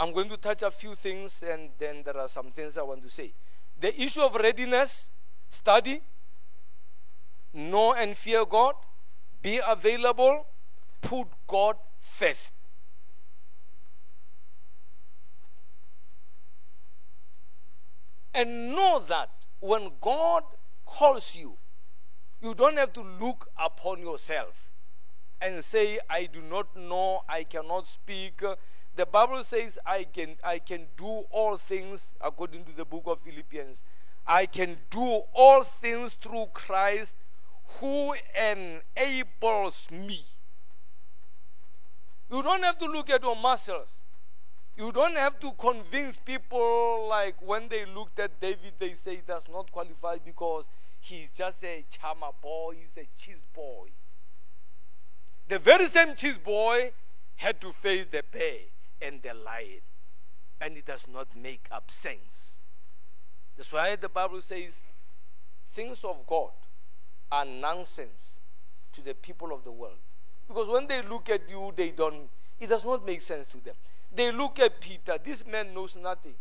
[0.00, 3.02] I'm going to touch a few things and then there are some things I want
[3.02, 3.34] to say.
[3.78, 5.10] The issue of readiness,
[5.50, 6.00] study,
[7.52, 8.76] know and fear God,
[9.42, 10.46] be available,
[11.02, 12.52] put God first.
[18.32, 19.28] And know that
[19.60, 20.44] when God
[20.86, 21.58] calls you,
[22.40, 24.70] you don't have to look upon yourself
[25.42, 28.42] and say, I do not know, I cannot speak.
[29.00, 33.18] The Bible says, I can, I can do all things, according to the book of
[33.20, 33.82] Philippians.
[34.26, 37.14] I can do all things through Christ
[37.78, 40.22] who enables me.
[42.30, 44.02] You don't have to look at your muscles.
[44.76, 49.22] You don't have to convince people like when they looked at David, they say he
[49.26, 50.68] does not qualify because
[51.00, 53.88] he's just a charmer boy, he's a cheese boy.
[55.48, 56.92] The very same cheese boy
[57.36, 58.58] had to face the bear
[59.02, 59.80] and the lion,
[60.60, 62.58] and it does not make up sense.
[63.56, 64.84] That's why the Bible says
[65.66, 66.50] things of God
[67.30, 68.38] are nonsense
[68.92, 69.98] to the people of the world.
[70.48, 73.74] Because when they look at you, they don't, it does not make sense to them.
[74.14, 76.34] They look at Peter, this man knows nothing.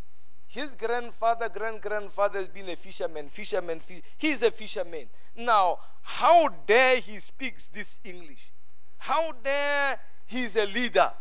[0.47, 4.01] His grandfather, grand grandfather has been a fisherman, fisherman, fish.
[4.17, 5.05] he's a fisherman.
[5.35, 8.51] Now, how dare he speaks this English?
[8.97, 11.11] How dare he's a leader?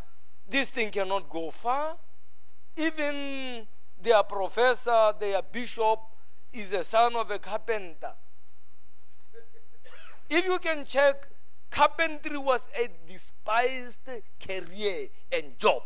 [0.49, 1.97] This thing cannot go far.
[2.77, 3.67] Even
[4.01, 6.01] their professor, their bishop,
[6.53, 8.13] is a son of a carpenter.
[10.31, 11.27] If you can check,
[11.71, 14.09] carpentry was a despised
[14.41, 15.83] career and job,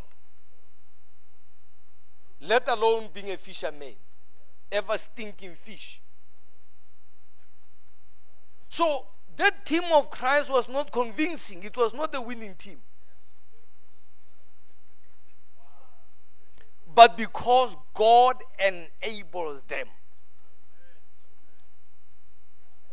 [2.40, 3.94] let alone being a fisherman,
[4.70, 6.00] ever stinking fish.
[8.68, 12.80] So that team of Christ was not convincing, it was not a winning team.
[16.94, 19.86] But because God enables them.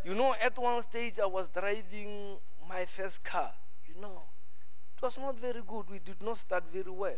[0.06, 3.52] You know, at one stage I was driving my first car.
[3.88, 4.22] You know,
[4.96, 5.90] it was not very good.
[5.90, 7.18] We did not start very well.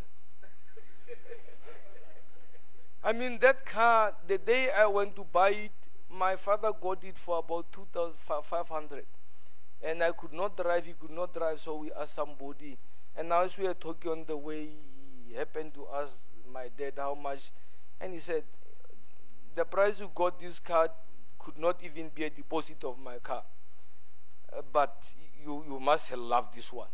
[3.03, 5.71] I mean, that car, the day I went to buy it,
[6.09, 9.05] my father got it for about 2,500.
[9.83, 12.77] And I could not drive, he could not drive, so we asked somebody.
[13.15, 14.67] And now, as we were talking on the way,
[15.27, 16.15] he happened to ask
[16.51, 17.51] my dad how much.
[17.99, 18.43] And he said,
[19.55, 20.89] The price you got this car
[21.39, 23.43] could not even be a deposit of my car.
[24.55, 26.87] Uh, but you, you must have loved this one.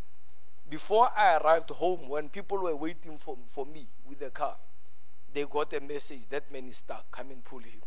[0.70, 4.56] Before I arrived home, when people were waiting for, for me with the car,
[5.34, 7.10] they got a message that man is stuck.
[7.12, 7.82] Come and pull him.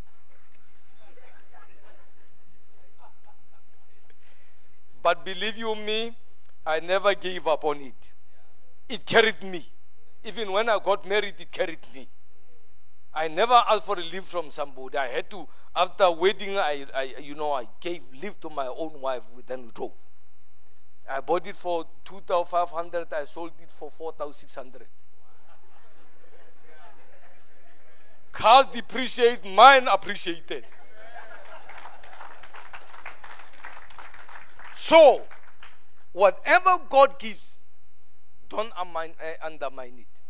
[5.03, 6.15] but believe you me,
[6.67, 8.13] I never gave up on it.
[8.89, 9.67] It carried me.
[10.25, 12.09] Even when I got married, it carried me.
[13.13, 14.97] I never asked for a leave from somebody.
[14.97, 19.01] I had to, after wedding, I, I you know, I gave leave to my own
[19.01, 19.93] wife, then drove.
[21.09, 24.87] I bought it for 2,500, I sold it for 4,600.
[28.31, 30.65] Cars depreciate, mine appreciated.
[34.73, 35.23] So,
[36.13, 37.60] whatever God gives,
[38.51, 40.21] don't undermine, uh, undermine it.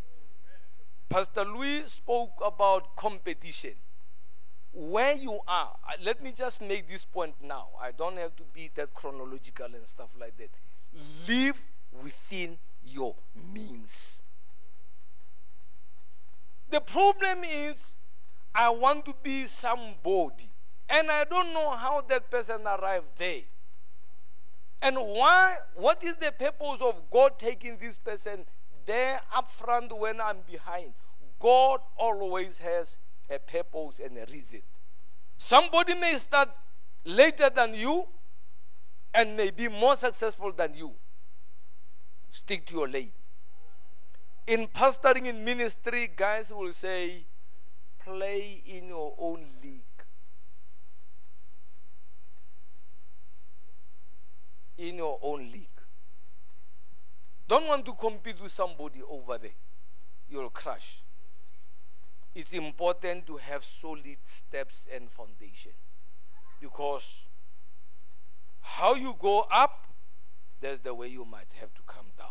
[1.08, 3.72] Pastor Louis spoke about competition.
[4.72, 7.66] Where you are, let me just make this point now.
[7.82, 10.50] I don't have to be that chronological and stuff like that.
[11.28, 11.60] Live
[12.00, 13.16] within your
[13.52, 14.22] means.
[16.70, 17.96] The problem is,
[18.54, 20.50] I want to be somebody,
[20.88, 23.42] and I don't know how that person arrived there.
[24.82, 25.56] And why?
[25.74, 28.46] What is the purpose of God taking this person
[28.86, 30.92] there up front when I'm behind.
[31.38, 32.98] God always has
[33.30, 34.62] a purpose and a reason.
[35.38, 36.50] Somebody may start
[37.04, 38.06] later than you
[39.14, 40.92] and may be more successful than you.
[42.30, 43.12] Stick to your lane.
[44.46, 47.24] In pastoring in ministry, guys will say,
[48.04, 49.84] play in your own league.
[54.80, 55.68] In your own league.
[57.46, 59.50] Don't want to compete with somebody over there.
[60.30, 61.02] You'll crash.
[62.34, 65.72] It's important to have solid steps and foundation.
[66.60, 67.28] Because
[68.62, 69.86] how you go up,
[70.62, 72.28] that's the way you might have to come down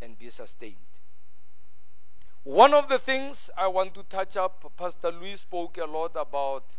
[0.00, 0.76] and be sustained.
[2.44, 6.76] One of the things I want to touch up, Pastor Louis spoke a lot about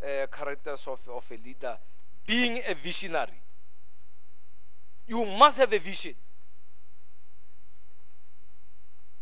[0.00, 1.78] uh, characters of, of a leader,
[2.28, 3.40] being a visionary.
[5.06, 6.12] You must have a vision.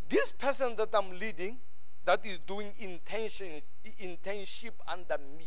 [0.09, 1.57] This person that I'm leading,
[2.05, 3.63] that is doing intention,
[4.03, 5.47] internship under me,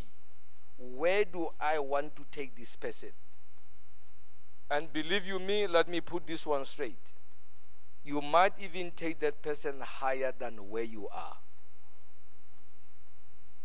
[0.78, 3.10] where do I want to take this person?
[4.72, 7.12] And believe you me, let me put this one straight.
[8.06, 11.38] You might even take that person higher than where you are.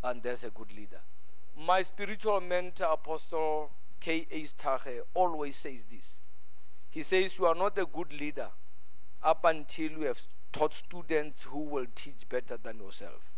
[0.02, 1.00] And there's a good leader.
[1.56, 3.70] My spiritual mentor, Apostle
[4.04, 4.44] K.A.
[4.44, 6.20] Stache, always says this.
[6.90, 8.48] He says, You are not a good leader
[9.22, 10.20] up until you have
[10.52, 13.32] taught students who will teach better than yourself.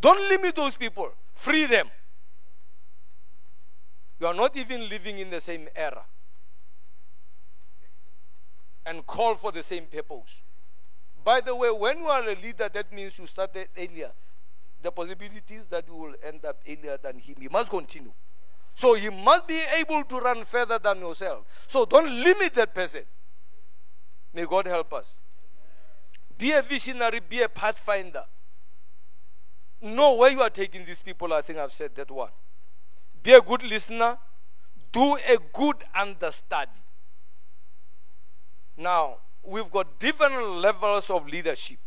[0.00, 1.88] Don't limit those people, free them.
[4.18, 6.04] You are not even living in the same era
[8.86, 10.42] and call for the same purpose.
[11.22, 14.12] By the way, when you are a leader, that means you started earlier.
[14.82, 18.12] The possibilities that you will end up earlier than him, he must continue.
[18.74, 21.44] So he must be able to run further than yourself.
[21.66, 23.02] So don't limit that person.
[24.34, 25.20] May God help us.
[26.38, 28.24] Be a visionary, be a pathfinder.
[29.80, 31.32] Know where you are taking these people.
[31.32, 32.30] I think I've said that one.
[33.22, 34.16] Be a good listener.
[34.90, 36.70] Do a good understudy.
[38.76, 41.78] Now, we've got different levels of leadership.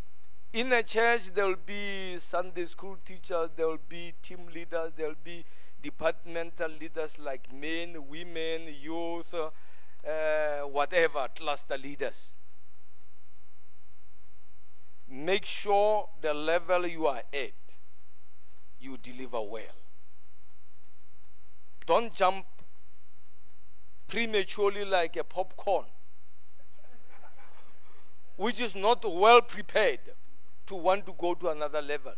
[0.55, 5.09] In a church, there will be Sunday school teachers, there will be team leaders, there
[5.09, 5.43] will be
[5.83, 12.35] departmental leaders like men, women, youth, uh, whatever, cluster leaders.
[15.09, 17.51] Make sure the level you are at,
[18.79, 19.75] you deliver well.
[21.85, 22.45] Don't jump
[24.07, 25.83] prematurely like a popcorn
[28.37, 29.99] which is not well prepared
[30.67, 32.13] to want to go to another level.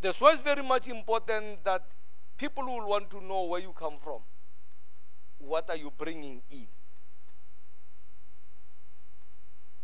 [0.00, 1.82] That's why it's very much important that
[2.36, 4.20] people will want to know where you come from.
[5.38, 6.66] What are you bringing in?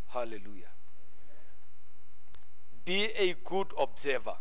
[0.09, 0.73] Hallelujah.
[2.85, 4.37] Be a good observer.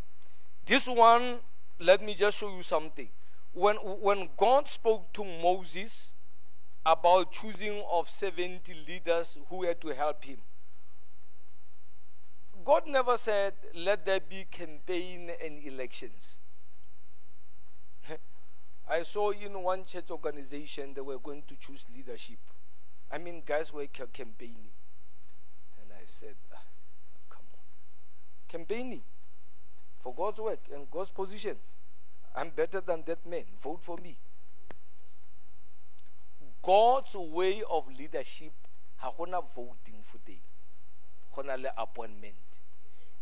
[0.66, 1.38] This one,
[1.80, 3.10] let me just show you something.
[3.54, 6.16] When, when God spoke to Moses,
[6.88, 10.38] about choosing of 70 leaders who had to help him.
[12.68, 16.38] God never said, let there be campaign and elections.
[18.90, 22.40] I saw in one church organization they were going to choose leadership.
[23.10, 24.74] I mean, guys were campaigning.
[25.82, 26.60] And I said, ah,
[27.30, 27.64] come on.
[28.50, 29.04] Campaigning
[30.02, 31.64] for God's work and God's positions.
[32.36, 33.46] I'm better than that man.
[33.58, 34.18] Vote for me.
[36.62, 38.52] God's way of leadership
[38.98, 40.47] ha gona voting for them.
[41.44, 42.36] Le appointment.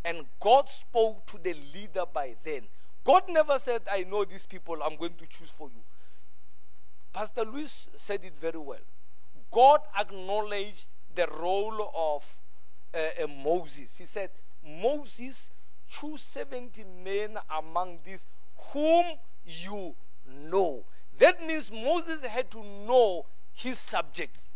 [0.04, 2.64] And God spoke to the leader by then.
[3.04, 5.82] God never said, I know these people, I'm going to choose for you.
[7.14, 8.80] Pastor Luis said it very well.
[9.52, 12.26] God acknowledged the role of
[12.94, 13.98] uh, uh, Moses.
[13.98, 14.30] He said,
[14.82, 15.50] Moses,
[15.88, 18.26] choose 70 men among these
[18.74, 19.06] whom
[19.46, 19.96] you
[20.50, 20.84] know.
[21.20, 24.50] That means Moses had to know his subjects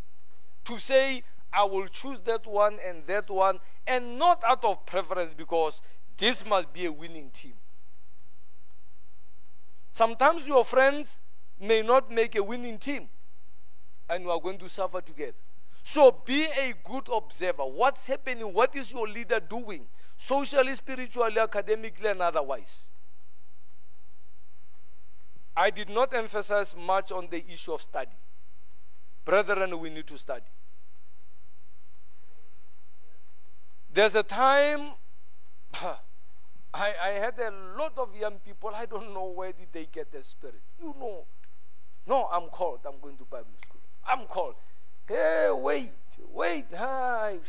[0.66, 5.34] to say, I will choose that one and that one, and not out of preference
[5.36, 5.82] because
[6.18, 7.54] this must be a winning team.
[9.92, 11.20] Sometimes your friends
[11.60, 13.10] may not make a winning team,
[14.10, 15.34] and you are going to suffer together.
[15.82, 17.64] So be a good observer.
[17.64, 18.54] What's happening?
[18.54, 19.86] What is your leader doing?
[20.18, 22.90] Socially, spiritually, academically, and otherwise.
[25.56, 28.16] I did not emphasize much on the issue of study.
[29.26, 30.46] Brethren, we need to study.
[33.94, 34.92] There's a time
[36.74, 40.12] I, I had a lot of young people, I don't know where did they get
[40.12, 40.62] the spirit.
[40.80, 41.26] You know,
[42.08, 43.82] no, I'm called, I'm going to Bible school.
[44.08, 44.56] I'm called.
[45.08, 45.92] Hey, wait,
[46.32, 46.66] wait.
[46.78, 47.40] Hi.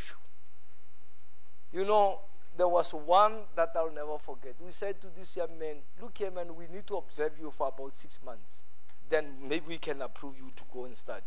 [1.72, 2.20] You know,
[2.57, 4.55] there was one that I'll never forget.
[4.64, 7.68] We said to this young man, Look here, man, we need to observe you for
[7.68, 8.62] about six months.
[9.09, 11.26] Then maybe we can approve you to go and study.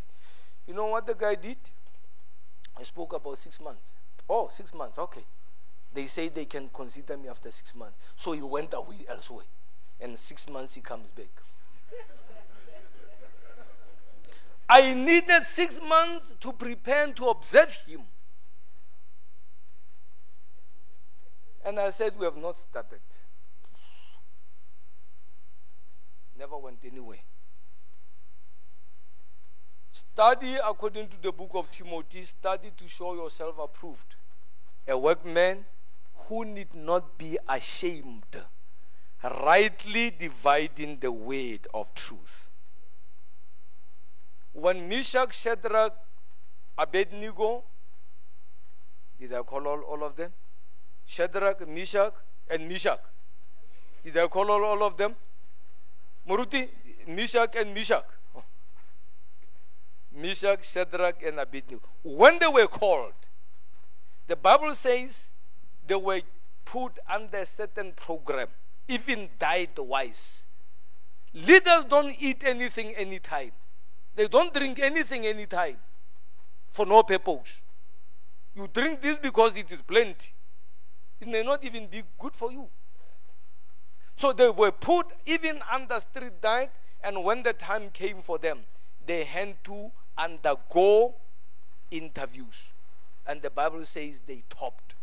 [0.68, 1.58] You know what the guy did?
[2.78, 3.96] I spoke about six months.
[4.30, 5.24] Oh, six months, okay.
[5.94, 8.00] They say they can consider me after six months.
[8.16, 9.46] So he went away elsewhere.
[10.02, 11.30] And six months he comes back.
[14.68, 18.02] I needed six months to prepare to observe him.
[21.66, 23.00] And I said, We have not started.
[26.38, 27.20] Never went anywhere.
[29.94, 34.16] Study according to the book of Timothy, study to show yourself approved.
[34.88, 35.66] A workman
[36.16, 38.42] who need not be ashamed,
[39.24, 42.50] rightly dividing the word of truth.
[44.54, 45.94] When Meshach, Shadrach,
[46.76, 47.64] Abednego,
[49.20, 50.34] did I call all, all of them?
[51.06, 52.14] Shadrach, Meshach,
[52.50, 53.00] and Meshach.
[54.04, 55.16] Did I call all, all of them?
[56.28, 56.68] Muruti,
[57.08, 58.06] Meshach, and Meshach.
[60.16, 61.88] Meshach, Shadrach, and Abednego.
[62.04, 63.14] When they were called,
[64.28, 65.32] the Bible says
[65.86, 66.22] they were
[66.66, 68.48] put under a certain program,
[68.88, 70.48] even diet wise.
[71.34, 73.52] Leaders don't eat anything anytime.
[74.16, 75.78] They don't drink anything anytime
[76.70, 77.64] for no purpose.
[78.56, 80.32] You drink this because it is plenty.
[81.20, 82.68] It may not even be good for you.
[84.16, 86.72] So they were put even under strict diet,
[87.04, 88.60] and when the time came for them,
[89.06, 91.16] they had to undergo
[91.92, 92.74] interviews.
[93.26, 94.96] And the Bible says they topped.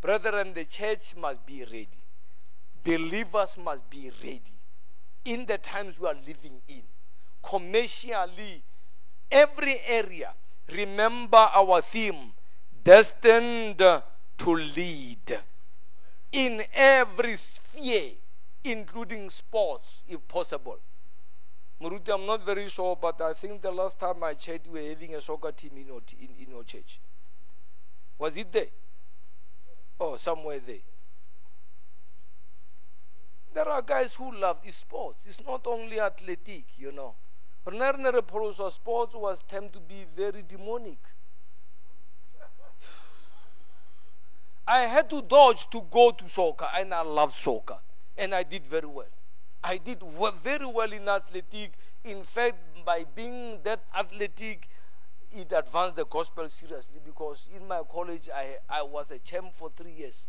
[0.00, 1.88] Brethren, the church must be ready.
[2.84, 4.42] Believers must be ready
[5.24, 6.82] in the times we are living in.
[7.42, 8.62] Commercially,
[9.30, 10.32] every area.
[10.74, 12.32] Remember our theme
[12.84, 15.40] destined to lead
[16.32, 18.12] in every sphere,
[18.64, 20.78] including sports, if possible.
[21.80, 24.88] Muruti, I'm not very sure, but I think the last time I checked, we were
[24.88, 26.98] having a soccer team in your, in, in your church.
[28.18, 28.66] Was it there?
[30.00, 30.78] Oh, somewhere there.
[33.54, 35.26] There are guys who love this sports.
[35.26, 37.14] It's not only athletic, you know.
[37.64, 38.20] Ordinary
[38.70, 40.98] sports was termed to be very demonic.
[44.66, 47.78] I had to dodge to go to soccer, and I love soccer,
[48.16, 49.06] and I did very well.
[49.62, 50.02] I did
[50.42, 51.72] very well in athletic.
[52.04, 54.68] In fact, by being that athletic,
[55.30, 59.70] it advanced the gospel seriously because in my college I, I was a champ for
[59.70, 60.28] three years.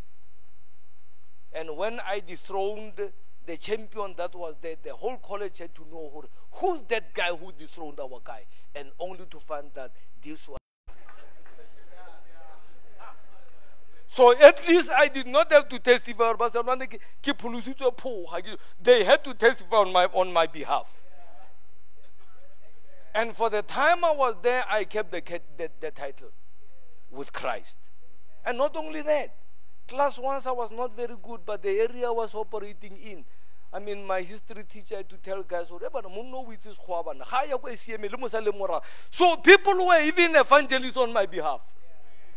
[1.54, 2.94] And when I dethroned
[3.46, 7.30] the champion that was there, the whole college had to know who, who's that guy
[7.30, 10.60] who dethroned our guy, and only to find that this was.
[14.12, 16.34] So at least I did not have to testify.
[18.82, 21.00] They had to testify on my, on my behalf.
[23.14, 25.22] And for the time I was there, I kept the,
[25.58, 26.30] the, the title
[27.12, 27.78] with Christ.
[28.44, 29.36] And not only that,
[29.88, 33.24] class once I was not very good, but the area I was operating in,
[33.72, 35.68] I mean, my history teacher had to tell guys,
[39.12, 41.76] so people were even evangelists on my behalf.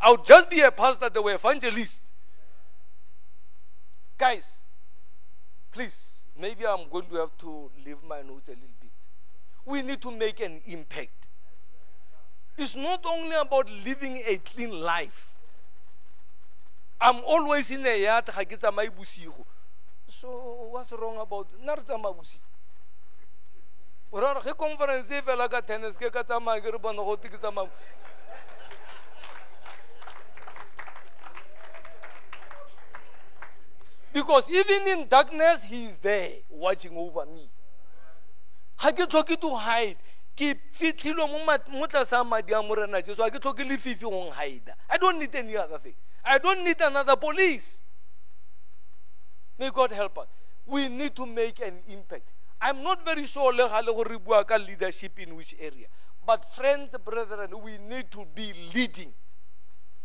[0.02, 2.00] I would just be a pastor, they were evangelists.
[4.18, 4.62] Guys,
[5.70, 8.90] please, maybe I'm going to have to leave my notes a little bit.
[9.64, 11.28] We need to make an impact.
[12.58, 15.34] It's not only about living a clean life.
[17.00, 18.28] I'm always in a yard,
[20.08, 22.38] so what's wrong about narzama busi?
[24.12, 27.38] Ora re conference e fela ka tennis ke ka tsamaya ke re bona go ke
[27.40, 27.70] tsamaya
[34.12, 37.48] Because even in darkness, He is there watching over me.
[38.78, 39.96] ga ke tlhoke to hide.
[40.36, 41.26] Ke fitlhilwe
[41.70, 43.16] mo tlasa madi a morena jesu.
[43.16, 45.94] Ga ke tlhoke lefifi gong hide i don't need any other thing.
[46.24, 47.80] I don't need another police.
[49.58, 50.26] May god help us.
[50.66, 52.24] We need to make an impact.
[52.60, 55.86] I'm not very sure le gale gore re bua ka leadership in which area.
[56.26, 59.12] But friends brethren we need to be leading.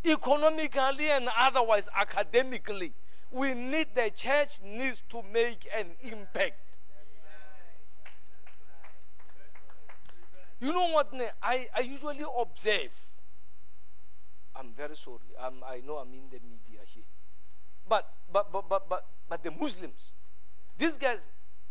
[0.06, 2.94] Economically and otherwise academically
[3.32, 6.56] we need the church needs to make an impact
[10.60, 11.14] You know what?
[11.42, 12.92] I, I usually observe.
[14.56, 15.20] I'm very sorry.
[15.40, 17.04] I'm, I know I'm in the media here.
[17.88, 20.14] But, but, but, but, but, but the Muslims,
[20.78, 21.28] these guys,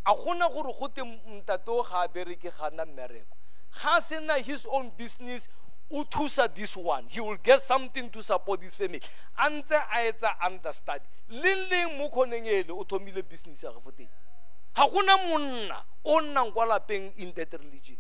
[0.07, 3.35] a gona gore go te o ga a bereke gana mmereko
[3.83, 5.49] ga sena his own business
[5.91, 7.05] o thusa this one.
[7.09, 9.01] He will get something to support his family.
[9.39, 11.05] A ntse a etsa understudy.
[11.31, 14.09] Leng leng mo kgoneng ele o thomile business ya gafo teng.
[14.75, 17.97] Ga gona monna o nnang kwa lapeng in that religion.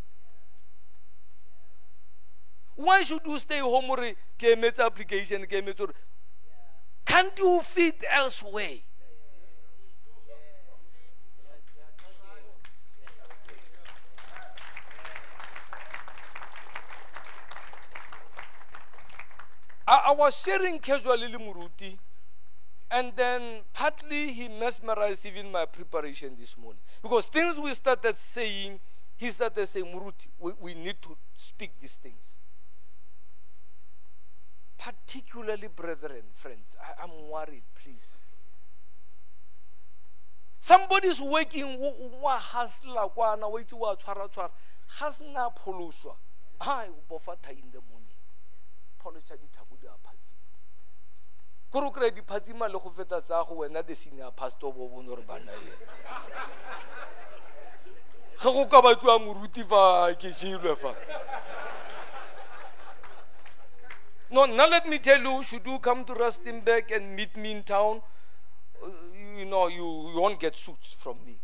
[2.76, 3.96] Why should you stay home or
[4.38, 5.94] ke emetse application ke emetse gore
[7.06, 8.82] can't you fit elsewhere
[19.86, 21.96] I, I was sharing casually Muruti,
[22.90, 26.80] and then partly he mesmerized even my preparation this morning.
[27.02, 28.80] Because things we started saying,
[29.16, 32.38] he started saying, Muruti, we, we need to speak these things
[34.78, 38.18] particularly brethren, friends, I, am worried, please.
[40.58, 41.78] somebody's working
[42.22, 44.50] wa hustler kwana wa wa tshwara
[47.08, 48.15] bofa in the morning
[49.06, 49.46] pholo tša di
[49.86, 50.42] a phatsima
[51.70, 55.52] kore o diphatsima le go feta go wena the senior pastor bo bone gore bana
[55.52, 55.72] ge
[58.42, 60.94] go ka batliwa moruti fa ke jelwe fa.
[64.30, 67.62] No now let me tell you should you come to rustenburg and meet me in
[67.62, 68.02] town
[69.38, 71.38] you know you, you won't get suits from me.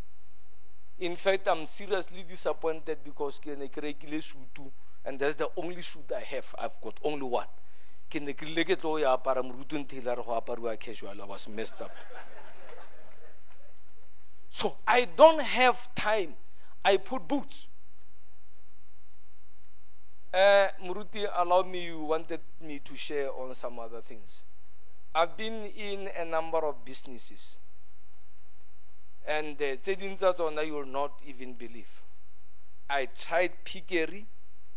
[0.98, 4.72] In fact i'm seriously disappointed because ke ne ke rekile sutu
[5.04, 7.46] and that's the only suit i have i've got only one
[8.10, 11.90] ke ne ke rile ya apara morutong tailor go apariwa casual i was messed up
[14.50, 16.34] so i don't have time
[16.84, 17.68] i put boots
[20.34, 24.44] uh, Muruti, allowed me, you wanted me to share on some other things.
[25.14, 27.58] I've been in a number of businesses.
[29.26, 32.00] And uh, you will not even believe.
[32.88, 34.26] I tried piggery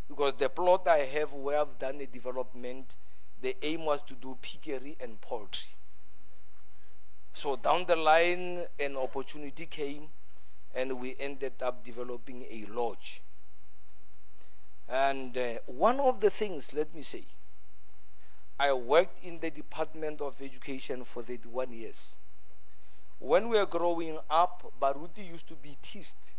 [0.08, 2.96] because the plot I have where I've done the development,
[3.42, 5.70] the aim was to do piggery and poultry.
[7.34, 10.08] So down the line, an opportunity came,
[10.74, 13.22] and we ended up developing a lodge.
[14.88, 17.24] And uh, one of the things, let me say,
[18.60, 22.16] I worked in the Department of Education for 31 years.
[23.20, 26.32] When we were growing up, Baruti used to be teased.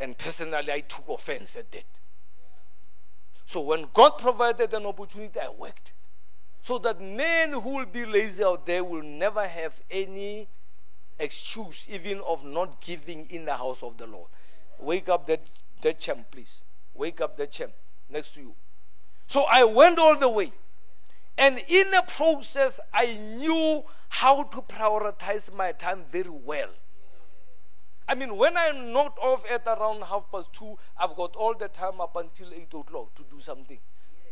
[0.00, 1.84] And personally, I took offense at that.
[3.44, 5.92] So when God provided an opportunity, I worked.
[6.62, 10.48] So that men who will be lazy out there will never have any
[11.18, 14.28] excuse, even of not giving in the house of the Lord.
[14.78, 15.48] Wake up that,
[15.82, 16.64] that champ, please.
[16.94, 17.72] Wake up that champ
[18.08, 18.54] next to you.
[19.26, 20.52] So I went all the way.
[21.36, 26.68] And in the process, I knew how to prioritize my time very well.
[28.10, 31.68] I mean, when I'm not off at around half past two, I've got all the
[31.68, 33.78] time up until eight o'clock to do something.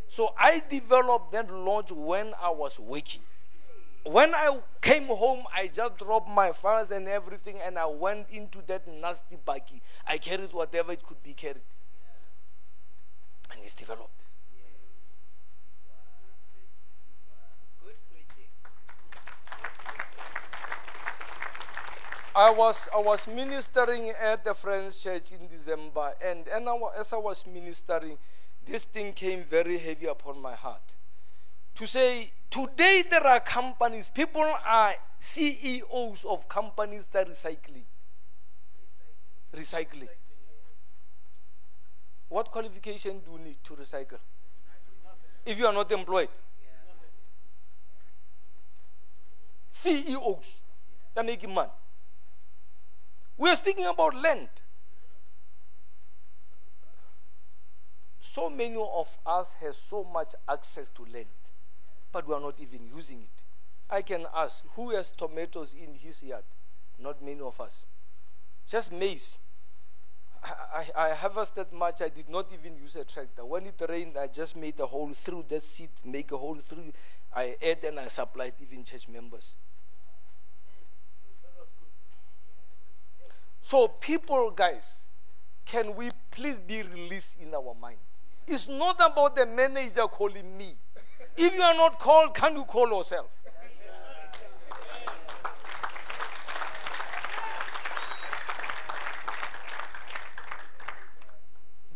[0.09, 3.21] So I developed that launch when I was waking.
[4.03, 8.61] When I came home, I just dropped my files and everything and I went into
[8.67, 9.81] that nasty buggy.
[10.05, 11.61] I carried whatever it could be carried.
[13.49, 14.18] And it's developed.
[22.35, 27.11] I was I was ministering at the French church in December, and, and I, as
[27.11, 28.17] I was ministering,
[28.65, 30.95] this thing came very heavy upon my heart
[31.79, 37.85] to say today there are companies, people are CEOs of companies that are recycling.
[39.55, 40.09] Recycling.
[42.27, 44.19] What qualification do you need to recycle?
[45.45, 46.27] If you are not employed.
[49.71, 50.61] CEOs.
[51.15, 51.71] They're making money.
[53.39, 54.49] We are speaking about land.
[58.19, 61.25] So many of us have so much access to land
[62.11, 63.43] but we are not even using it.
[63.89, 66.43] I can ask, who has tomatoes in his yard?
[66.99, 67.85] Not many of us.
[68.67, 69.39] Just maize.
[70.43, 73.45] I, I, I harvested much, I did not even use a tractor.
[73.45, 76.93] When it rained, I just made a hole through that seed, make a hole through.
[77.35, 79.55] I ate and I supplied even church members.
[83.61, 85.01] So, people, guys,
[85.65, 87.99] can we please be released in our minds?
[88.47, 90.73] It's not about the manager calling me.
[91.37, 93.35] If you are not called, can you call yourself?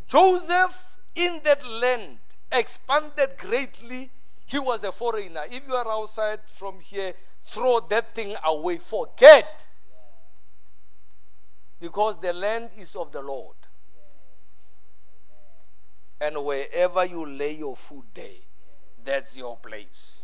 [0.08, 2.20] Joseph in that land
[2.52, 4.12] expanded greatly.
[4.46, 5.42] He was a foreigner.
[5.50, 8.78] If you are outside from here, throw that thing away.
[8.78, 9.66] Forget.
[11.84, 13.58] Because the land is of the Lord.
[16.22, 18.40] And wherever you lay your foot there,
[19.04, 20.24] that's your place.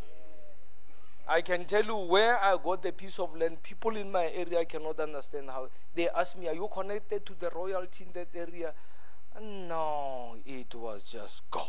[1.28, 3.62] I can tell you where I got the piece of land.
[3.62, 5.68] People in my area cannot understand how.
[5.94, 8.74] They ask me, Are you connected to the royalty in that area?
[9.42, 11.68] No, it was just God.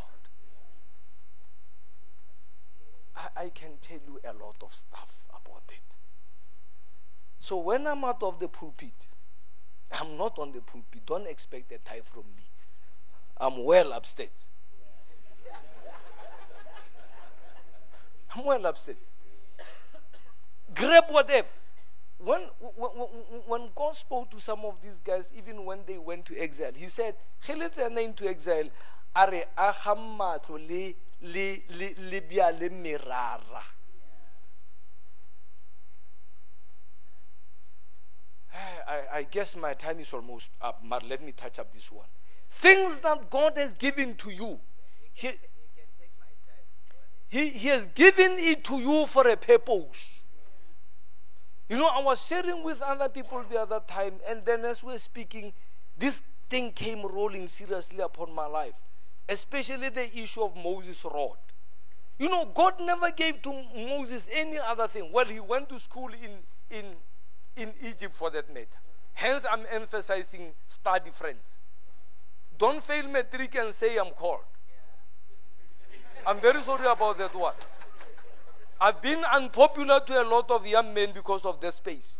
[3.17, 5.97] I, I can tell you a lot of stuff about it.
[7.41, 9.09] So when I'm out of the pulpit,
[9.93, 11.05] I'm not on the pulpit.
[11.07, 12.45] Don't expect a tithe from me.
[13.39, 14.47] I'm well upstairs.
[18.35, 18.97] I'm well upset.
[20.75, 21.49] Grab whatever.
[22.19, 22.43] When,
[22.77, 22.91] when,
[23.47, 26.87] when God spoke to some of these guys, even when they went to exile, He
[26.87, 27.15] said,
[27.45, 28.69] Ge le tsena into exile,
[29.17, 31.63] a re le le
[31.99, 33.80] le le.
[39.13, 42.07] I guess my time is almost up, but let me touch up this one.
[42.51, 44.59] Things that God has given to you,
[45.13, 45.31] He,
[47.29, 50.25] he, he has given it to you for a purpose.
[51.69, 54.93] You know, I was sharing with other people the other time, and then as we
[54.93, 55.53] were speaking,
[55.97, 58.83] this thing came rolling seriously upon my life,
[59.29, 61.37] especially the issue of Moses' rod.
[62.19, 65.11] You know, God never gave to Moses any other thing.
[65.13, 66.97] Well, he went to school in, in,
[67.57, 68.79] in Egypt for that matter.
[69.15, 71.59] Hence, I'm emphasizing study, friends.
[72.59, 74.41] Don't fail matric and say I'm called.
[76.27, 77.55] I'm very sorry about that one.
[78.81, 82.19] I've been unpopular to a lot of young men because of that space.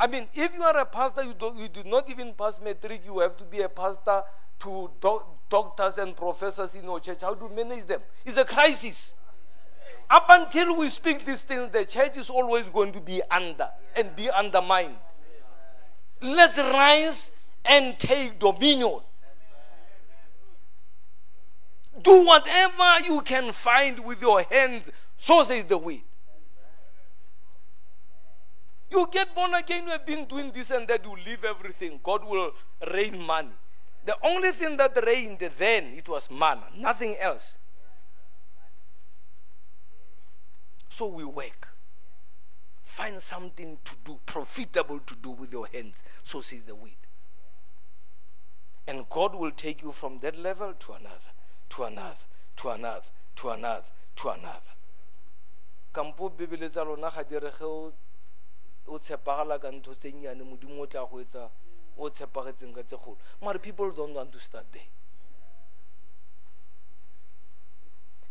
[0.00, 3.02] I mean, if you are a pastor, you do, you do not even pass matric,
[3.04, 4.22] you have to be a pastor
[4.60, 7.22] to do, doctors and professors in your church.
[7.22, 8.00] How do you manage them?
[8.24, 9.14] It's a crisis.
[10.10, 14.14] Up until we speak these things, the church is always going to be under and
[14.16, 14.96] be undermined.
[16.22, 17.32] Let's rise
[17.64, 19.00] and take dominion.
[22.02, 26.02] Do whatever you can find with your hands, so says the way.
[28.90, 32.00] You get born again, you have been doing this and that, you leave everything.
[32.02, 32.52] God will
[32.90, 33.50] rain money.
[34.06, 37.58] The only thing that rained then, it was manna, nothing else.
[40.98, 41.68] So we work.
[42.82, 46.02] Find something to do, profitable to do with your hands.
[46.24, 46.90] So says the word.
[48.88, 51.30] And God will take you from that level to another,
[51.68, 52.24] to another,
[52.56, 53.86] to another, to another,
[54.16, 54.74] to another.
[55.94, 60.86] kampo bebele tsa lona ga dire ge o tshepagala ka ntho tse nnyane modimo o
[60.86, 61.48] tla go etsa
[61.96, 64.90] o tshepagetseng ka tse kgolo mare people don't want to start there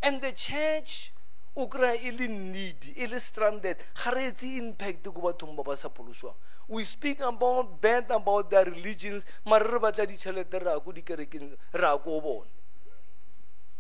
[0.03, 1.11] and the church
[1.57, 3.81] o kry-a e le needy e le stranded.
[3.97, 6.37] Ga re etse impact ko bathong ba ba sa poloswang
[6.67, 11.55] we speak about bad about their religions mare re batla ditšhelete re ya ko dikerekeng
[11.73, 12.47] re ya ko bone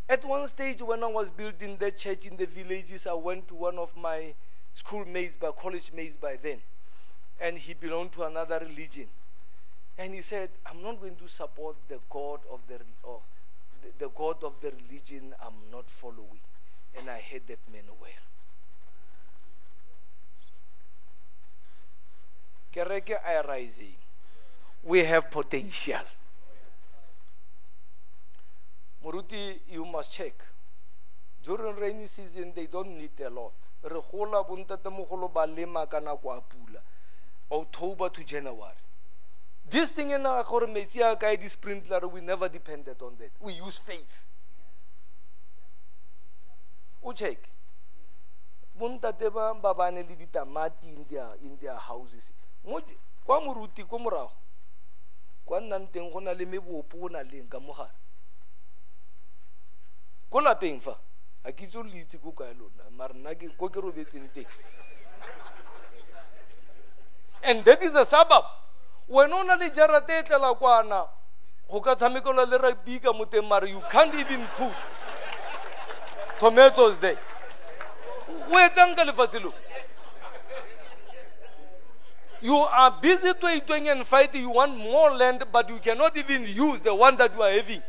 [0.09, 3.55] at one stage when i was building the church in the villages i went to
[3.55, 4.33] one of my
[4.73, 6.59] schoolmates by college mates by then
[7.41, 9.05] and he belonged to another religion.
[9.99, 13.21] And he said i'm not going to support the god of the, of
[13.83, 16.39] the, the god of the religion i'm not following
[16.99, 17.83] and I hate that man
[23.25, 23.95] are rising.
[24.83, 26.05] We have potential.
[29.03, 30.33] Muruti, you must check.
[31.43, 33.53] During rainy season, they don't need a lot.
[33.83, 35.99] Re gola bontate mogolo ba lema ka
[36.41, 36.81] pula.
[37.51, 38.73] October to January.
[39.69, 43.31] This thing in our gore metsi a kae di sprinkler, we never depended on that.
[43.39, 44.25] We use faith.
[47.13, 47.37] Check.
[48.77, 52.31] Bontate ba ba le ditamati in their, in their houses.
[53.25, 54.31] Kwa moruti ko morago
[55.45, 57.91] kwa nnang teng go na le mebopo na leng ka mogare?
[60.29, 60.97] Ko lapeng fa?
[61.43, 64.45] A le itse ko kae lona ko ke robetseng teng.
[67.43, 68.43] And that is a suburb.
[69.09, 71.07] Wena o na le jarata e tlela kwana
[71.69, 74.75] go ka tshamekelwa le rugby ka mo teng mare you can't even put
[76.39, 77.17] tomatoes there
[78.49, 79.03] o etsang ka
[82.41, 86.79] you are busy twenty and fighting you want more land but you cannot even use
[86.81, 87.81] the one that you are having.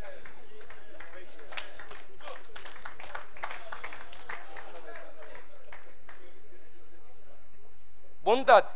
[8.25, 8.69] Bontate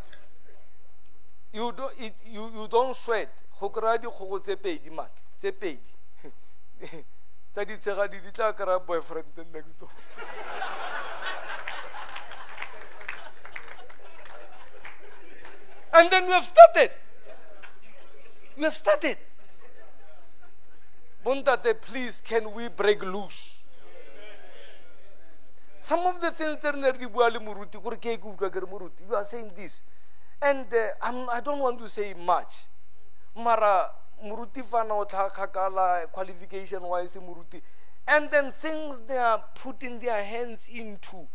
[1.52, 3.30] you, do, it, you, you don't sweat.
[3.60, 5.06] Go kry-a dikgogo tse pedi man.
[5.38, 5.90] Tse pedi
[7.52, 9.90] tsa ditshegadi di tla kry-a boyfriend next door.
[15.94, 16.90] And then we have started.
[18.56, 19.18] We have started.
[21.24, 23.60] Bontate please can we break loose?
[25.80, 29.82] Some of the things re ne di bua le moruti moruti you are saying this.
[30.40, 32.66] And uh, I'm, i don't want to say much.
[33.36, 33.90] Mara
[34.22, 37.60] muruti fana o tlhakakala qualification wise muruti
[38.06, 41.28] and then things they are putting their hands into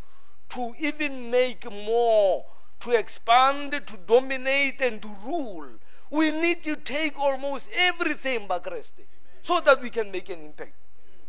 [0.50, 2.46] to even make more
[2.80, 5.68] to expand to dominate and to rule.
[6.10, 9.06] We need to take almost everything bakreste
[9.42, 10.74] so that we can make an impact.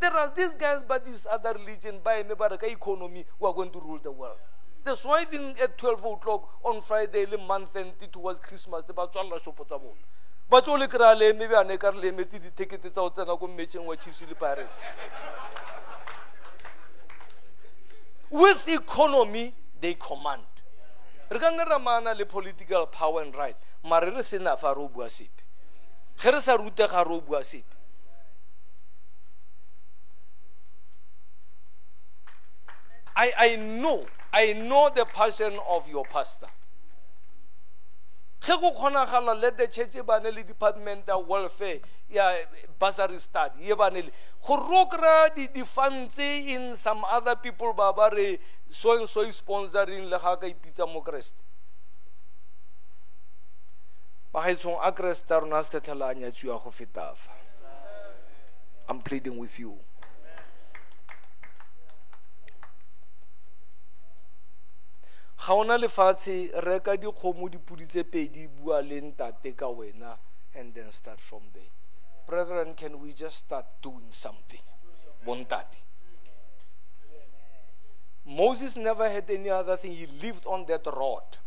[0.00, 3.80] There are these guys but this other religion by mebaraka economy who are going to
[3.80, 4.36] rule the world.
[4.84, 9.38] That's why even at 12 o'clock on friday le month and towards christmas ba tswalla
[9.38, 10.00] shopo tsa bona
[10.48, 14.34] ba tlo le kry-a ka re dithekete tsa go tsena ko mmetšheng wa chiefs le
[14.34, 14.70] pirate
[18.30, 20.44] with economy they command.
[21.30, 25.08] Re ka nne le political power and right mare re sena fa re o bua
[25.08, 25.42] sepe.
[26.18, 27.76] Ge re sa rutega re o bua sepe.
[33.16, 36.46] I, I know I know the passion of your pastor
[38.56, 42.32] ge go let the church e bane le departmental welfare ya
[42.78, 44.12] bursary study ye bane le
[44.46, 48.38] go rokra di-fund tse in some other people ba ba re
[48.70, 51.02] so and so sponsoring le ga ka ipitsa mo
[54.32, 57.30] bagaetshong a kreste a rona a se tlhetlhela a nyatsiwa go fetafa
[58.88, 59.78] i'm pleading with you
[65.48, 70.18] ga ona lefatshe reka dikgomo dipudi tse pedi bua le ntate ka wena
[70.54, 71.72] and then start from there.
[72.26, 74.60] Brethren can we just start doing something?
[75.24, 75.78] Bontate
[78.26, 79.92] moses never had any other thing.
[79.92, 81.38] He lived on that rod.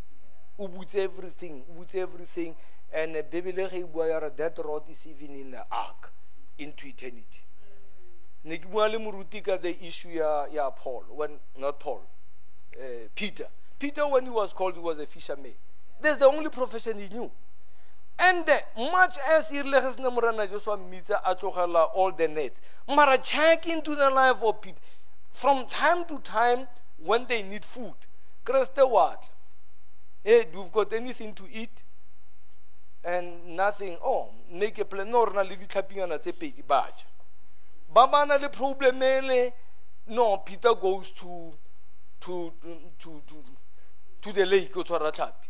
[0.58, 2.56] O butse everything o butse everything
[2.92, 6.12] and bebele ge e bua ya that rod is even in the ark
[6.58, 7.44] into eternity.
[8.42, 12.02] Ne ke bua le moruti ka the issue ya, ya paul when not paul
[12.76, 13.46] uh, peter
[13.82, 15.50] Peter, when he was called, he was a fisherman.
[16.00, 17.28] That's the only profession he knew.
[18.16, 18.58] And uh,
[18.92, 24.40] much as Irlehes Namurana Joshua Mitza Atohala all the nets, Mara check into the life
[24.40, 24.78] of Peter.
[25.30, 26.68] From time to time,
[26.98, 27.94] when they need food,
[28.44, 29.28] Kreste what?
[30.22, 31.82] Hey, do you've got anything to eat?
[33.02, 33.96] And nothing.
[34.04, 35.10] Oh, make a plan.
[35.10, 37.06] No, na le ditlhapingana tse pedi baja.
[37.92, 39.02] Ba bana le problem
[40.06, 41.52] no Peter goes to
[42.20, 43.34] to to to to
[44.30, 45.48] the lake o tshwara tlhapi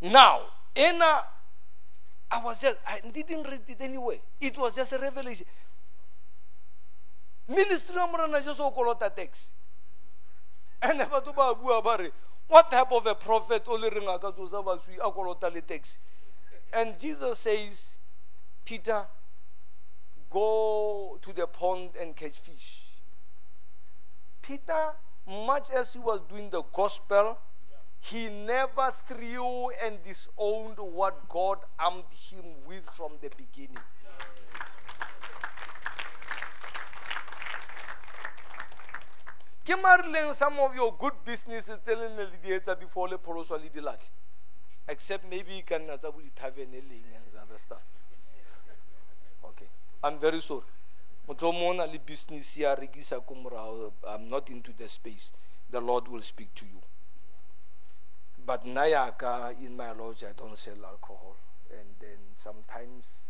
[0.00, 0.40] now
[0.74, 1.24] ena
[2.30, 5.46] i was just i didn't read it anyway it was just a revelation.
[7.48, 9.50] Ministry ya morena just o kolota tax.
[10.80, 11.20] And ba
[11.54, 12.10] bua ba
[12.48, 15.60] what type of a prophet o le reng a ka tsosa baswi a kolota le
[15.60, 15.98] tax?
[16.72, 17.98] And jesus says
[18.64, 19.06] peter
[20.30, 22.84] go to the pond and catch fish.
[24.40, 24.92] Peter
[25.26, 27.38] much as he was doing the gospel
[28.04, 33.82] he never threw and disowned what God armed him with from the beginning.
[39.64, 43.56] ke some of your good businesses tse le ne le di etsa before le pholoswa
[43.56, 43.96] le
[44.86, 47.82] except maybe ka nna tsa bo and other stuff.
[49.44, 49.68] Okay
[50.02, 50.68] i'm very sorry.
[51.26, 55.32] Motho mo na business ya rekisa ko morago i'm not into the space.
[55.70, 56.83] The lord will speak to you
[58.46, 61.36] but Nayaka in my lodge, I don't sell alcohol.
[61.70, 63.24] And then sometimes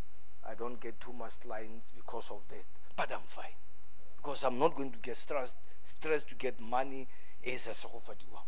[0.48, 2.64] I don't get too much lines because of that.
[2.96, 3.56] But I'm fine.
[4.16, 7.06] Because I'm not going to get stressed, stressed to get money.
[7.46, 8.40] As a Sahofadiwa.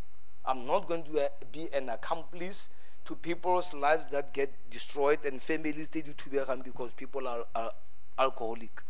[0.43, 2.69] I'm not going to uh, be an accomplice
[3.05, 7.45] to people's lives that get destroyed and families they do to be because people are,
[7.53, 7.71] are
[8.17, 8.81] alcoholic.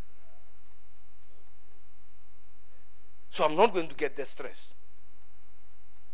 [3.30, 4.74] So I'm not going to get the stress.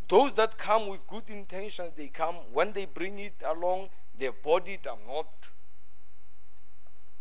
[0.07, 2.35] Those that come with good intentions, they come.
[2.51, 4.85] When they bring it along, they've bought it.
[4.89, 5.27] I'm not.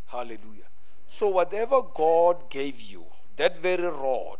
[0.07, 0.69] Hallelujah.
[1.07, 3.05] So, whatever God gave you,
[3.37, 4.39] that very rod,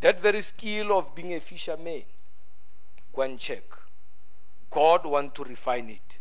[0.00, 2.02] that very skill of being a fisherman,
[3.12, 3.64] go and check.
[4.70, 6.18] God wants to refine it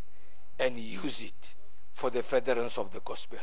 [0.59, 1.55] and use it
[1.91, 3.39] for the furtherance of the gospel.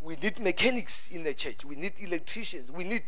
[0.00, 1.64] We need mechanics in the church.
[1.64, 2.70] We need electricians.
[2.70, 3.02] We need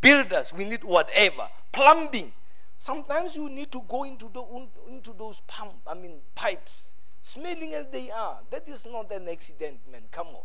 [0.00, 0.52] builders.
[0.52, 1.48] We need whatever.
[1.72, 2.32] Plumbing.
[2.76, 4.42] Sometimes you need to go into, the,
[4.90, 8.38] into those pump, I mean pipes, smelling as they are.
[8.50, 10.02] That is not an accident, man.
[10.10, 10.44] Come on.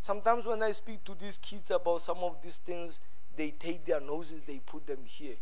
[0.00, 3.00] Sometimes when I speak to these kids about some of these things,
[3.36, 5.36] they take their noses, they put them here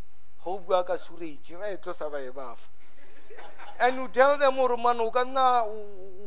[3.79, 5.65] and you tell them gore man o ka nna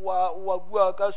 [0.03, 1.11] wa bua ka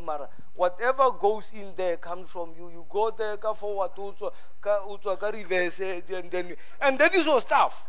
[0.00, 2.68] mara whatever goes in there comes from you.
[2.68, 6.98] You go there ka forward o tswa ka o tswa ka reverse and then and
[6.98, 7.88] that is your stuff.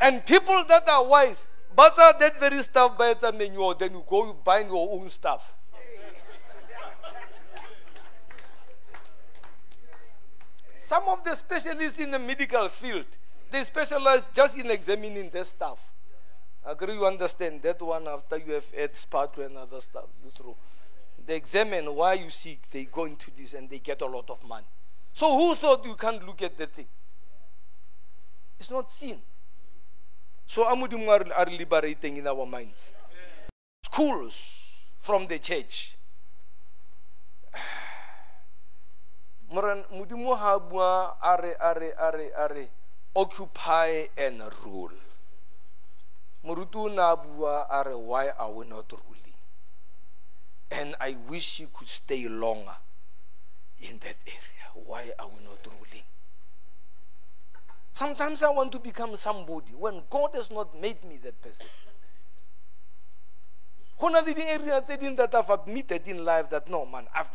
[0.00, 4.26] And people that are wise but that very stuff by the menu then you go
[4.26, 5.54] you buy your own stuff.
[10.78, 13.18] Some of the specialists in the medical field
[13.50, 15.78] they specialize just in examining their stuff.
[16.66, 20.04] I agree you understand that one after you have had part to another stuff
[20.36, 20.56] throw.
[21.26, 24.42] They examine why you sick, they go into this and they get a lot of
[24.44, 24.66] money.
[25.12, 26.86] So who thought you can't look at the thing?
[28.58, 29.18] It's not sin.
[30.46, 32.88] So Amudim are, are liberating in our minds.
[33.82, 35.96] Schools from the church.
[39.52, 42.77] Moran- modimo ha a bua a
[43.18, 44.92] occupy and rule.
[46.46, 49.34] Moruti o ne a bua a re why are we not ruling?
[50.70, 52.76] And i wish you could stay longer
[53.80, 54.86] in that area.
[54.86, 56.04] Why are we not ruling?
[57.90, 59.72] Sometimes i want to become somebody.
[59.72, 61.66] When god has not made me that person
[64.00, 67.32] go na le di-area tse ding that i've admitted in life that no man I've,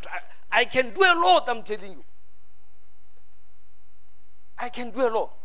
[0.50, 2.04] I can do a lot i'm telling you.
[4.58, 5.43] I can do a lot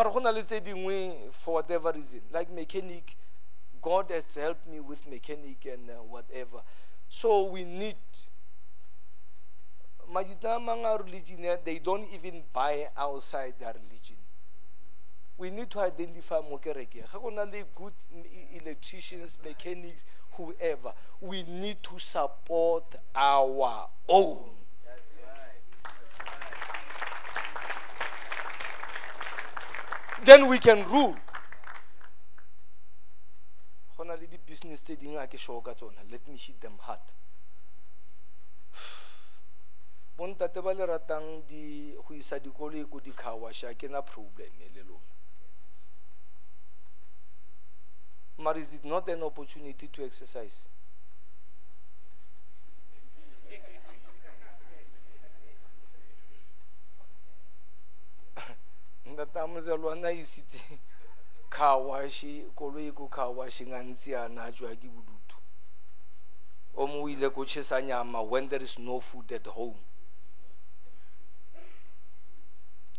[0.00, 3.16] mara go na le tse dingwe for whatever reason like mechanic
[3.82, 6.62] god has helped me with mechanic and uh, whatever.
[7.08, 7.96] So we need
[10.10, 14.16] majita a mang religion eh, they don't even buy outside their religion.
[15.36, 17.92] We need to identify mo kereke ga go na le good
[18.54, 20.94] electricians mechanics whoever.
[21.20, 24.60] We need to support our own
[30.24, 31.16] then we can rule.
[33.96, 35.62] Go na le di-business tse dingwe a ke sure
[36.10, 37.00] let me hit them hard.
[40.16, 44.82] Bontate ba le ratang di go isa dikoloi ko dikgawasha ke na problem e le
[44.82, 45.10] lona.
[48.38, 50.68] Mara is it not an opportunity to exercise
[59.10, 60.62] ntatamozalwana a isitse
[61.50, 65.36] khawashi koloi ko khawashi nga ntse a jwa ke bodutu
[66.76, 69.76] o ile ko tšhesa nyama when there is no food at home.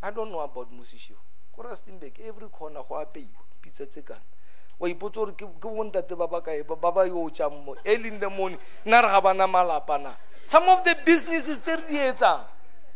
[0.03, 1.19] I don't know about mosišego
[1.53, 4.21] ko rustenburg every corner go apeiwa pitsa tse kana
[4.79, 8.19] wa ipotsa gore ke bontate ba ba kae ba ba yo tšang mo early in
[8.19, 10.15] the morning nna re ga bana malapa na.
[10.45, 12.37] Some of the businesses tse re di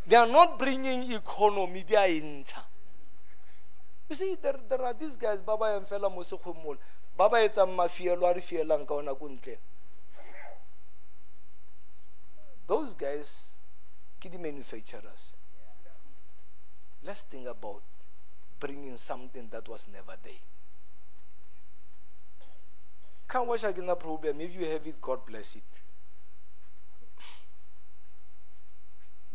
[0.08, 2.44] they are not bringing economy di a e
[4.10, 6.78] you see there, there are these guys ba and fela mo sekgwemola
[7.18, 9.58] ba ba etsang mafielo a re fielang ka ona ko ntle.
[12.68, 13.56] Those guys
[14.20, 15.34] ke di-manufacturers.
[17.04, 17.82] Let's think about
[18.60, 20.42] bringing something that was never there.
[23.30, 24.42] Can't wash again the problem.
[24.42, 25.72] If you have it god bless it.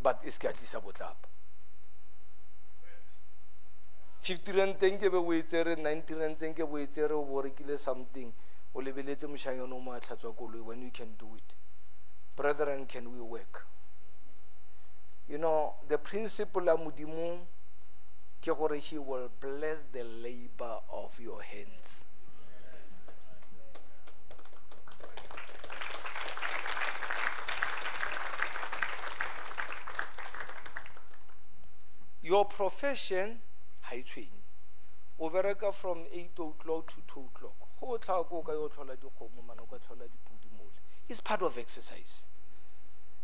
[0.03, 1.31] But se ka tlisa botlapa
[4.21, 7.13] fifty rand teng ke be o e tsere ninety rand teng ke bo e tsere
[7.15, 8.33] o bo rekile something
[8.75, 11.55] o lebeletse mošanyane o mo a tlhatswa koloi when you can do it.
[12.37, 13.67] Brethren can we work?
[15.29, 17.39] You know the principle ya modimo
[18.43, 22.05] ke gore he will bless the labor of your hands.
[32.23, 33.41] Your profession
[33.91, 34.41] ha e tshwenye
[35.19, 37.57] o bereka from eight o'clock to two o'clock.
[37.81, 40.71] Go tla ko ka yo tlhola dikgomo mana ka tlhola dipudi mole.
[41.09, 42.27] It's part of exercise.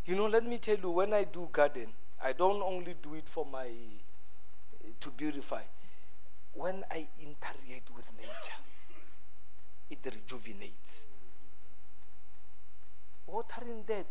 [0.04, 1.88] You know let me tell you when i do garden
[2.22, 5.62] i don't only do it for my eh, to beautify.
[6.54, 8.60] When i interact with nature
[9.90, 11.06] it rejuvenates.
[13.26, 14.06] Watering that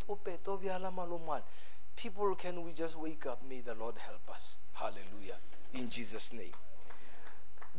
[1.96, 3.42] people can we just wake up?
[3.48, 4.56] May the lord help us.
[4.74, 5.36] Hallelujah
[5.74, 6.52] in jesus name.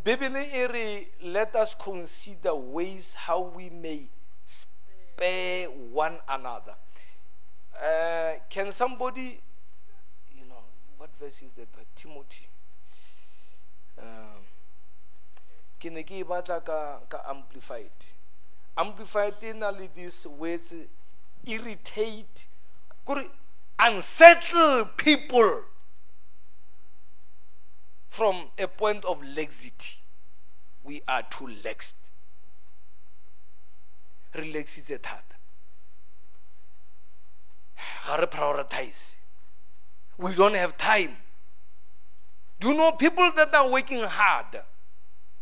[0.04, 4.04] Bibele let us consider ways how we may
[4.46, 6.76] spare one another.
[7.76, 9.40] Uh, can somebody
[10.36, 10.64] you know
[10.98, 11.68] what verse is that?
[11.72, 12.48] But timothy.
[14.00, 14.46] Um,
[15.80, 16.24] ke ne ke e
[17.28, 17.92] amplified.
[18.78, 20.74] Amplified e na le these words
[21.46, 22.48] irritate
[23.80, 25.64] unsettle people
[28.08, 29.97] from a point of laxity
[30.84, 31.93] we are too laxed.
[34.34, 35.36] Relaxitse thata.
[38.05, 39.16] Ga prioritize.
[40.18, 41.16] We don't have time.
[42.60, 44.62] Do you know people that are working hard?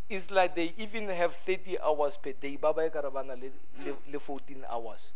[0.10, 2.58] It's like they even have 30 hours per day.
[2.58, 3.50] Ba ba ka re ba na le
[3.86, 5.14] le- le 14 hours.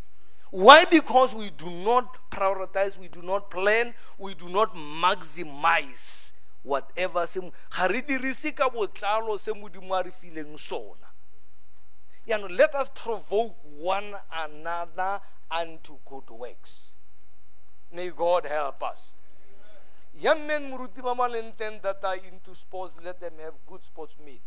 [0.52, 0.86] Why?
[0.86, 6.34] Because we do not prioritize we do not plan we do not maximize
[6.64, 7.40] whatever se
[7.70, 11.08] ga re dirise ka botlalo se modimo a re fileng sona
[12.50, 16.94] let us provoke one another unto good works
[17.92, 19.16] may god help us
[20.14, 24.40] young men moruti ba malenteng that into sports let them have good sportsmen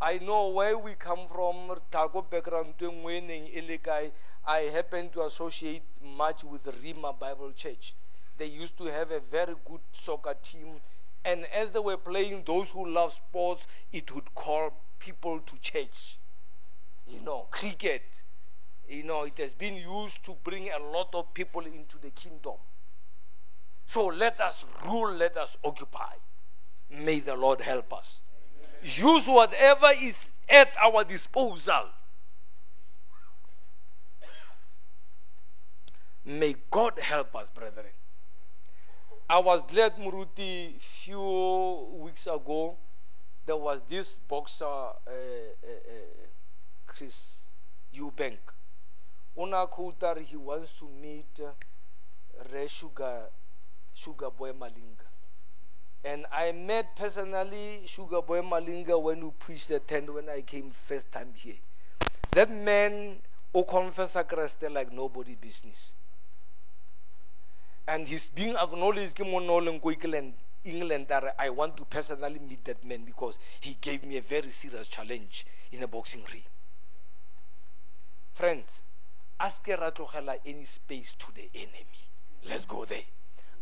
[0.00, 4.10] I know where we come from, Tago background, le kae.
[4.44, 7.94] I happen to associate much with Rhema Bible Church.
[8.36, 10.80] they used to have a very good soccer team.
[11.24, 16.18] And as they were playing, those who love sports, it would call people to church.
[17.08, 18.22] You know, cricket.
[18.88, 22.54] You know, it has been used to bring a lot of people into the kingdom.
[23.86, 26.14] So let us rule, let us occupy.
[26.90, 28.22] May the Lord help us.
[28.82, 31.86] Use whatever is at our disposal.
[36.26, 37.86] May God help us, brethren.
[39.28, 42.76] I was glad, Muruti, few weeks ago,
[43.46, 46.26] there was this boxer, uh, uh, uh,
[46.86, 47.38] Chris
[47.96, 48.36] Eubank.
[49.38, 51.52] Una Koutar, he wants to meet uh,
[52.52, 53.22] Ray Sugar,
[53.94, 55.08] Sugar Boy Malinga.
[56.04, 60.70] And I met personally Sugar Boy Malinga when we preached the tent when I came
[60.70, 61.56] first time here.
[62.32, 63.16] That man,
[63.54, 64.16] O confess
[64.70, 65.92] like nobody business
[67.86, 69.20] and he's being acknowledged
[70.64, 74.48] england that i want to personally meet that man because he gave me a very
[74.48, 76.42] serious challenge in a boxing ring.
[78.32, 78.82] Friends
[79.40, 82.00] ask any space to the enemy.
[82.48, 83.02] Let's go there.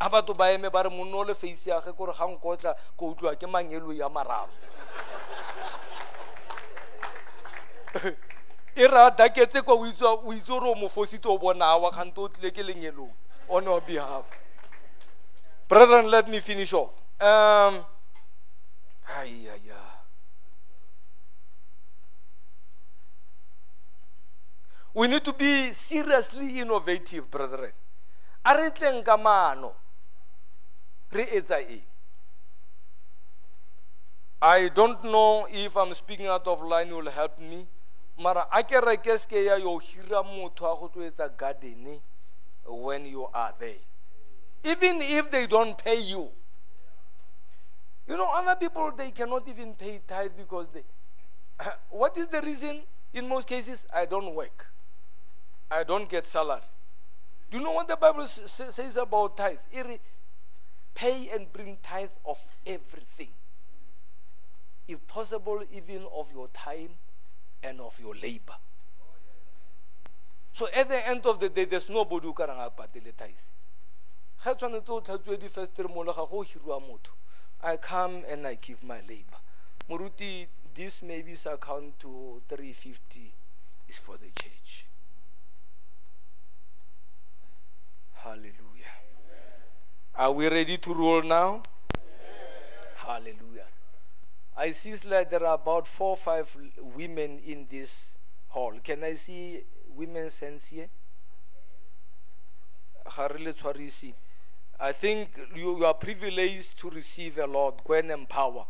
[0.00, 3.14] A batho ba eme ba re monno o le face yage kore ga nkotla ko
[3.14, 4.48] utlwa ke mangelo ya mararo.
[8.74, 12.62] E ra daketse kwa o itse gore o mofositse o wa kgante o tlile ke
[12.62, 13.12] lenyelong
[13.48, 14.24] on our behalf.
[15.68, 16.92] Brethren, let me finish off.
[17.20, 17.84] Um.
[24.94, 27.72] We need to be seriously innovative, brethren.
[28.44, 29.02] A re tleng
[34.42, 37.66] I don't know if I'm speaking out of line will help me.
[38.18, 41.52] Mara a ke re ke ya yo hira motho a go
[42.66, 43.80] when you are there.
[44.64, 46.28] Even if they don't pay you.
[48.08, 50.82] You know, other people, they cannot even pay tithes because they.
[51.90, 52.80] what is the reason?
[53.14, 54.66] In most cases, I don't work.
[55.70, 56.60] I don't get salary.
[57.50, 59.66] Do you know what the Bible says about tithes?
[60.94, 63.28] Pay and bring tithe of everything.
[64.88, 66.90] If possible, even of your time
[67.62, 68.54] and of your labor.
[70.52, 73.48] So at the end of the day, there's nobody who can patele tithe.
[74.44, 77.12] ga tshwanetse o tlhatswe difestere mo le ga go hiriwa motho.
[77.62, 79.38] I come and i give my labor.
[79.88, 83.32] Moruti this maybe is account to 350
[83.88, 84.86] is for the church.
[88.14, 88.96] Hallelujah.
[90.14, 91.62] Are we ready to roll now?
[92.96, 93.66] Hallelujah.
[94.56, 96.54] I see like there are about four or five
[96.96, 98.12] women in this
[98.48, 98.74] hall.
[98.82, 99.64] Can i see
[99.96, 100.88] women's hands here
[104.80, 107.84] I think you, you are privileged to receive a lot.
[107.84, 108.64] Go and empower.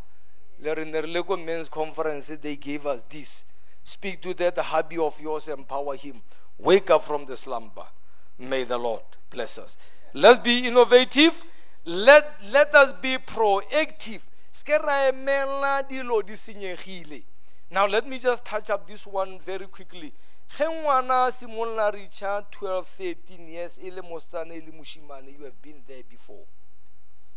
[0.63, 3.45] In the Lego Men's Conference, they gave us this.
[3.83, 6.21] Speak to that hubby of yours, empower him.
[6.57, 7.85] Wake up from the slumber.
[8.39, 9.77] May the Lord bless us.
[10.13, 11.43] Let's be innovative.
[11.85, 14.21] Let, let us be proactive.
[17.71, 20.13] Now, let me just touch up this one very quickly
[20.47, 25.83] ge ngwana simolola reacha 12 13 years e le mosetsana e le you have been
[25.87, 26.45] there before.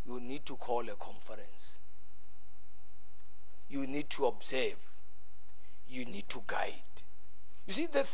[0.06, 1.78] You need to call a conference.
[3.68, 4.78] You need to observe.
[5.88, 7.02] You need to guide.
[7.66, 8.06] You see the,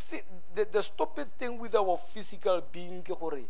[0.54, 3.44] the, the stupid thing with our physical being ke gore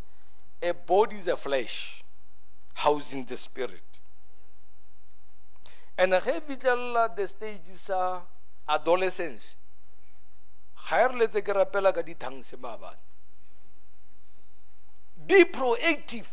[0.62, 2.02] a body is a flesh
[2.74, 4.00] housing the spirit.
[5.98, 8.22] And ge fitlhelela the stage sa
[8.68, 9.56] adolescence
[10.88, 12.56] ga re letse ke rapela ka dithangse
[15.26, 16.28] be proactive.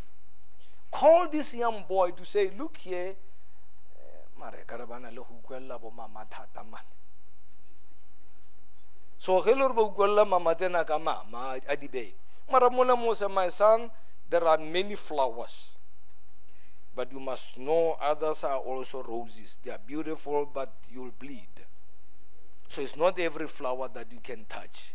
[0.91, 5.37] Call this young boy to say look here eh, mare ka re bana le go
[5.37, 6.89] utlwelela bo mama thata mane.
[9.19, 12.13] So ge le gore ba utlwelela mama tsena ka mama a dibee
[12.51, 13.91] mara mole mose my son
[14.29, 15.77] there are many flowers.
[16.95, 19.57] But you must know others are also roses.
[19.63, 21.68] They are beautiful but you'll bleed
[22.69, 24.93] so it's not every flower that you can touch.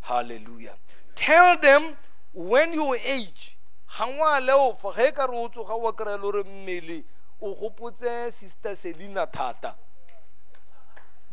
[0.00, 0.74] Hallelujah.
[1.14, 1.94] Tell them
[2.34, 3.56] when you age,
[7.40, 9.74] o gopotse sister selina thata.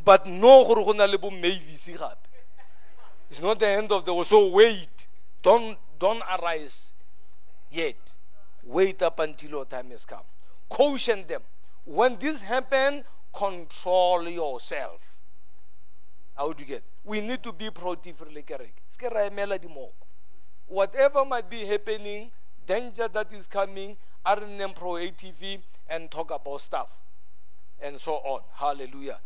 [0.04, 2.28] But no gore go na le bo mavis gape.
[3.30, 4.28] It's not the end of the world.
[4.28, 5.08] So wait.
[5.42, 6.94] Don't don't arise
[7.70, 8.14] yet.
[8.64, 10.24] Wait up until your time has come.
[10.70, 11.42] Caution them.
[11.84, 13.04] When this happen
[13.34, 15.15] control yourself
[16.36, 18.16] how do you get we need to be proactive
[19.00, 19.94] emela dimoko
[20.68, 22.32] whatever might be happening
[22.66, 25.60] danger that is coming, RNM Pro ATV,
[25.90, 27.00] and talk about stuff,
[27.82, 28.42] and so on.
[28.54, 29.20] Hallelujah.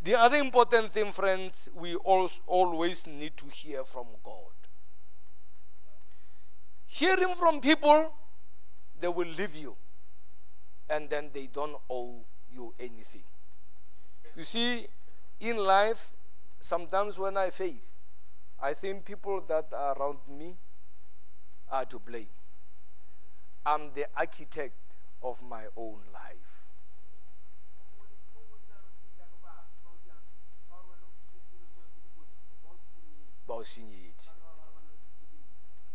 [0.00, 4.34] The other important thing, friends, we always need to hear from God.
[6.86, 8.12] Hearing from people,
[9.00, 9.76] they will leave you,
[10.90, 13.22] and then they don't owe you anything.
[14.38, 14.86] You see,
[15.40, 16.10] in life,
[16.60, 17.74] sometimes when I fail,
[18.62, 20.54] I think people that are around me
[21.72, 22.28] are to blame.
[23.66, 24.78] I'm the architect
[25.24, 26.54] of my own life.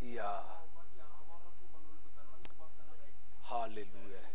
[0.01, 0.43] yeah
[3.49, 4.27] hallelujah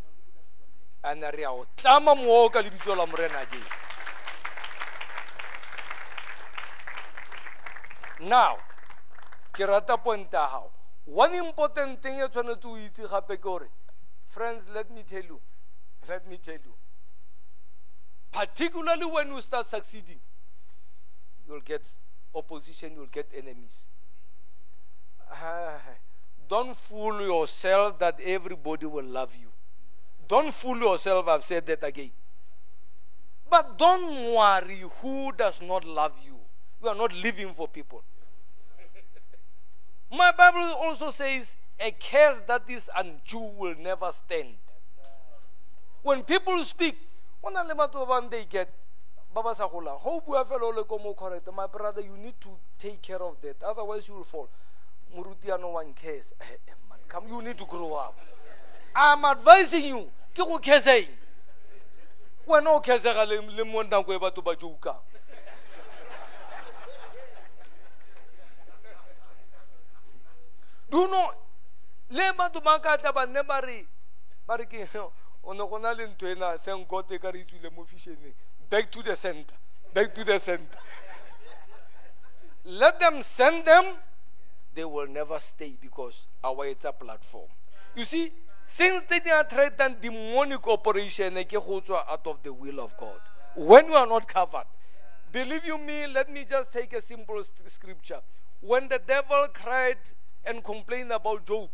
[1.05, 3.45] and re a o tlama moo ka lebitso la morena
[8.21, 8.59] now
[9.53, 10.71] ke rata pointa gago
[11.07, 13.69] one important thing e tshwanetse o itse gape ke gore
[14.27, 15.41] friends let me tell you
[16.09, 16.75] let me tell you
[18.33, 20.21] particularly when you start succeeding
[21.49, 21.95] you'll get
[22.35, 23.87] opposition, you'll get enemies.
[25.31, 25.81] Ah,
[26.49, 29.49] Don't fool yourself that everybody will love you.
[30.27, 32.11] Don't fool yourself, I've said that again.
[33.51, 36.38] But don't worry who does not love you.
[36.83, 38.03] You are not living for people.
[40.11, 44.55] My Bible also says a curse that is undue will never stand.
[46.03, 46.97] When people speak,
[47.43, 48.69] go na le they get
[49.35, 50.03] ba ba golang.
[50.03, 52.49] Ga o bua fela o le correct my brother you need to
[52.79, 54.49] take care of that otherwise you will fall.
[55.15, 58.19] Moruti ano wa nkese Eh, eh, man, come you need to grow up.
[58.95, 61.09] I'm advising you ke go kheseng
[62.47, 64.95] wena o khesega le mo nako e batho ba do you know le batho ba
[64.95, 65.05] ka tla ba nne ba
[73.61, 73.87] re
[74.47, 74.89] ba re ke
[75.45, 78.35] o ne go na le ntho ena thank god e ka re itswile mo fisheneng.
[78.71, 79.55] Back to the center
[79.95, 80.79] back to the center.
[82.65, 83.95] Let them send them
[84.75, 87.49] they will never stay because our it's a platform.
[87.97, 88.33] You see
[88.67, 93.21] things that are threatened demonic operation out of the will of god.
[93.57, 94.67] When you are not covered
[95.33, 98.21] believe you me let me just take a simple scripture.
[98.61, 99.99] When the devil cried
[100.49, 101.69] and complain about job.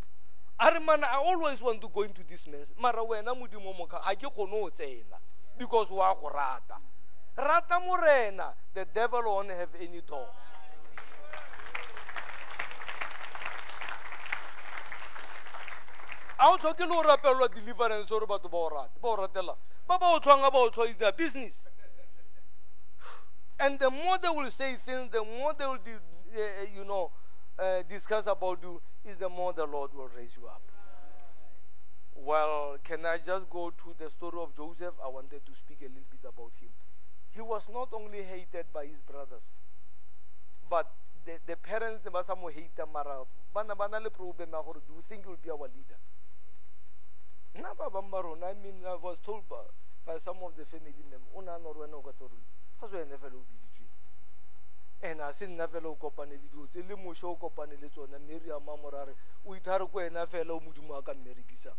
[0.58, 2.72] A re man i always want to go into this mess.
[2.80, 5.18] Mara wena modimo moka ga ke kgone go tsena
[5.58, 6.76] because wa go rata.
[7.36, 10.28] Rata morena the devil won't have any door.
[16.38, 19.56] A o tlhoke le go rapelelwa deliverance gore batho ba o rate ba o ratela
[19.88, 21.66] ba ba o ba o is their business.
[23.58, 27.10] And the more they will say things the more they will uh, you know
[27.58, 30.62] uh, discuss about you is the more the lord will raise you up.
[32.16, 34.94] Well can i just go to the story of joseph?
[35.04, 36.70] I wanted to speak a little bit about him.
[37.34, 39.58] He was not only hated by his brothers
[40.70, 40.90] but
[41.24, 44.94] the, the parents ne ba sa mo hate mara ba na le problem ya do
[44.94, 45.98] you think you'll be our leader?
[47.54, 48.18] Nna ba bang ba
[48.50, 49.62] i mean i was told by,
[50.06, 52.42] by some of the family members o nagana gore wena o ka torole
[52.80, 53.93] ga se wene fela o biditsweng
[55.04, 57.90] and a se nna fela o kopane le dilo tse le mošo o kopane le
[59.46, 61.76] o ithare ko fela o modimo ka mmerekisang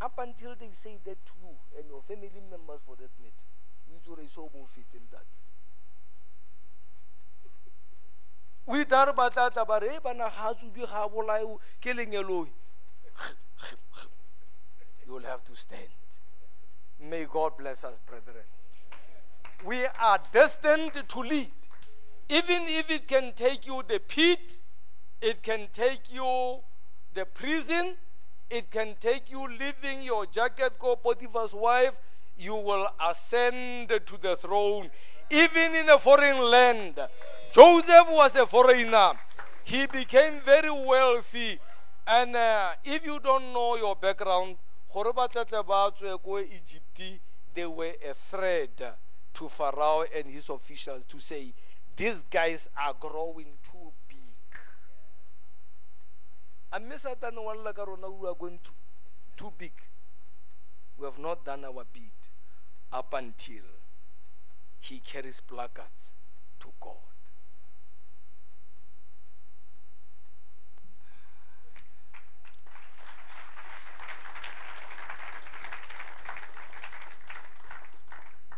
[0.00, 3.46] up until they say that to you and your family members for that matter
[3.90, 5.26] o itse gore iso o bo feteng that.
[8.66, 11.92] O ithare ba tla tla ba re e bana ga a tsubi ga a ke
[11.92, 12.48] lenyeloi
[15.06, 15.88] you will have to stand.
[17.00, 18.44] May god bless us brethren.
[19.64, 21.59] We are destined to lead.
[22.30, 24.60] Even if it can take you the pit,
[25.20, 26.60] it can take you
[27.12, 27.96] the prison,
[28.48, 31.98] it can take you leaving your jacket co Potiphar's wife,
[32.38, 34.88] you will ascend to the throne.
[35.28, 37.00] Even in a foreign land.
[37.52, 39.12] Joseph was a foreigner.
[39.64, 41.58] He became very wealthy.
[42.06, 44.56] And uh, if you don't know your background,
[44.94, 47.02] Egypt,
[47.54, 48.98] they were a threat
[49.34, 51.52] to Pharaoh and his officials to say,
[52.00, 54.16] These guys are growing too big.
[56.72, 58.72] A mme Satan wa lla ka rona we are going too,
[59.36, 59.72] too big.
[60.96, 62.30] We have not done our bit
[62.90, 63.68] up until
[64.80, 66.14] he carries placards
[66.60, 66.96] to God.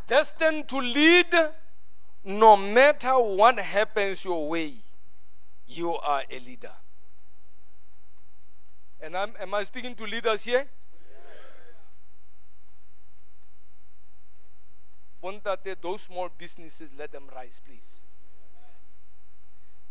[0.06, 1.34] destined to lead
[2.24, 4.74] no matter what happens your way.
[5.66, 6.72] You are a leader.
[9.00, 10.66] And I'm, am I speaking to leaders here?
[15.22, 18.00] Bontate, those small businesses, let them rise, please.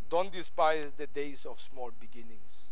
[0.10, 2.72] Don't despise the days of small beginnings.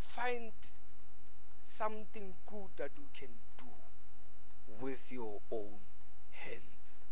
[0.00, 0.52] Find
[1.70, 3.70] something good that you can do
[4.80, 5.78] with your own
[6.32, 7.02] hands.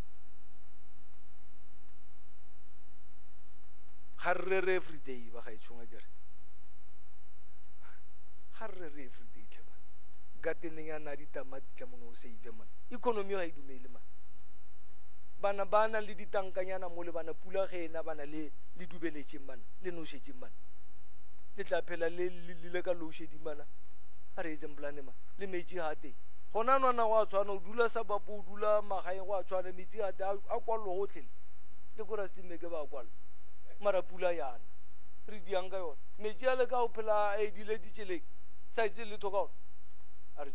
[4.18, 5.86] ga every day ba ga itshonga
[9.06, 9.80] every day tlhe man
[10.42, 11.86] gardeneng ya na ditamati tla
[12.90, 14.02] economy ga e dumele man
[15.40, 19.46] bana ba na le ditankanyana mo le bana pula ge ena bana le le dubeletseng
[19.46, 20.54] mana le nošetseng mana
[21.56, 22.28] le tla phela le
[22.74, 22.92] le ka
[23.42, 23.64] mana
[24.42, 24.76] re etseng
[25.38, 26.14] le metsi ga teng
[26.52, 27.88] gona nwana go a tshwana o dula
[28.28, 31.28] o dula magaeng go a tshwana metsi ga te a kwallo gotlhele
[31.96, 32.58] le.
[32.58, 33.04] Ko ba
[33.80, 34.60] mara pula yana
[35.26, 35.96] re diang ka yona.
[36.18, 37.36] Metsi a le ka go phela
[37.78, 38.22] ditseleng
[38.70, 38.88] sa
[39.30, 39.50] ka ona.
[40.36, 40.50] A re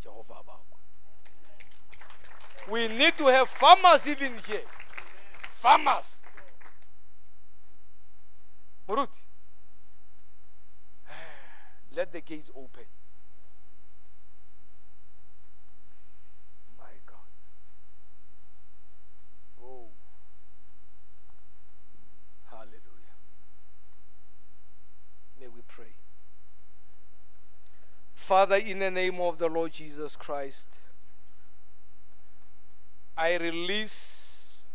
[0.00, 0.76] jehova bakwa
[2.68, 4.64] we need to have farmers even here.
[5.48, 6.22] Farmers.
[8.88, 9.22] Moruti
[11.96, 12.84] let the gates open.
[16.78, 17.16] My god.
[19.62, 19.86] Oh.
[22.50, 23.16] Hallelujah.
[25.40, 25.94] May we pray.
[28.12, 30.66] Father in the name of the lord jesus christ
[33.16, 34.66] I release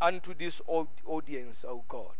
[0.00, 2.16] unto this audience, O God,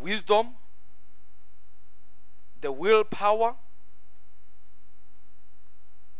[0.00, 0.54] wisdom,
[2.60, 3.54] the willpower.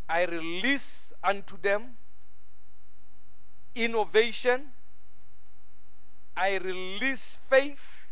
[0.09, 1.97] I release unto them
[3.75, 4.67] innovation.
[6.37, 8.07] I release faith.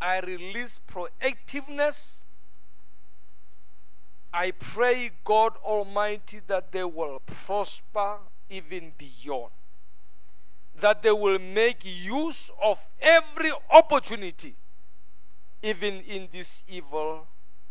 [0.00, 2.24] I release proactiveness.
[4.32, 9.50] I pray, God Almighty, that they will prosper even beyond.
[10.80, 14.54] That they will make use of every opportunity,
[15.62, 17.26] even in these evil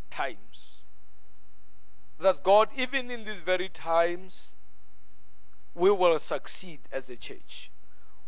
[0.09, 0.83] times.
[2.19, 4.53] That God, even in these very times,
[5.73, 7.71] we will succeed as a church.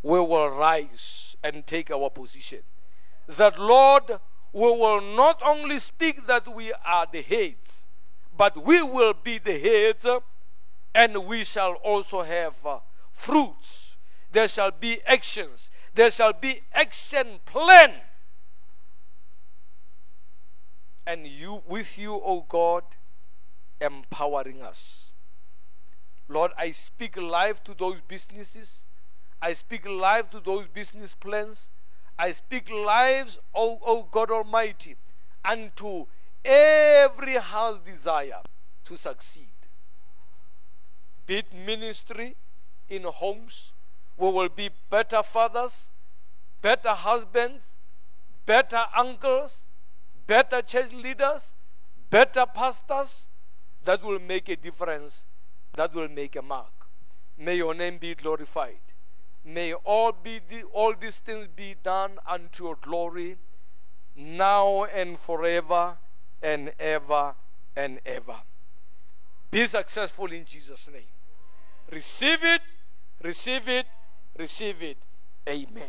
[0.01, 2.59] We will rise and take our position.
[3.27, 4.03] That, Lord,
[4.53, 7.85] we will not only speak that we are the heads,
[8.35, 10.07] but we will be the heads
[10.93, 12.79] and we shall also have uh,
[13.11, 13.90] fruits
[14.31, 15.69] there shall be actions.
[15.93, 17.93] There shall be action plan.
[21.05, 22.83] And you with you o god
[23.81, 25.13] empowering us.
[26.29, 28.85] Lord i speak life to those businesses.
[29.41, 31.69] I speak life to those business plans.
[32.17, 34.95] I speak lives o, o god almighty
[35.43, 36.05] unto
[36.45, 38.41] every heart's desire
[38.85, 39.47] to succeed.
[41.25, 42.35] Be it ministry
[42.89, 43.73] in homes,
[44.21, 45.89] we will be better fathers,
[46.61, 47.77] better husbands,
[48.45, 49.65] better uncles,
[50.27, 51.55] better church leaders,
[52.11, 53.29] better pastors
[53.83, 55.25] that will make a difference,
[55.73, 56.71] that will make a mark.
[57.35, 58.77] May your name be glorified.
[59.43, 63.37] May all be the, all these things be done unto your glory
[64.15, 65.97] now and forever
[66.43, 67.33] and ever
[67.75, 68.35] and ever.
[69.49, 71.09] Be successful in Jesus' name.
[71.91, 72.61] Receive it,
[73.23, 73.87] receive it,
[74.37, 74.97] receive it.
[75.47, 75.83] Amen.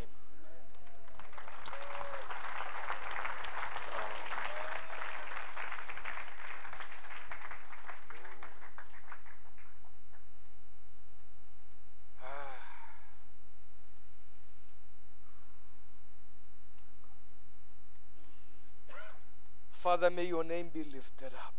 [19.70, 21.54] Father, may your name be lifted up.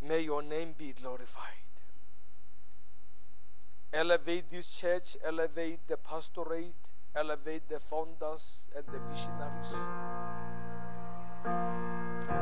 [0.00, 1.67] May your name be glorified.
[3.92, 9.72] Elevate this church, elevate the pastorate, elevate the founders and the visionaries.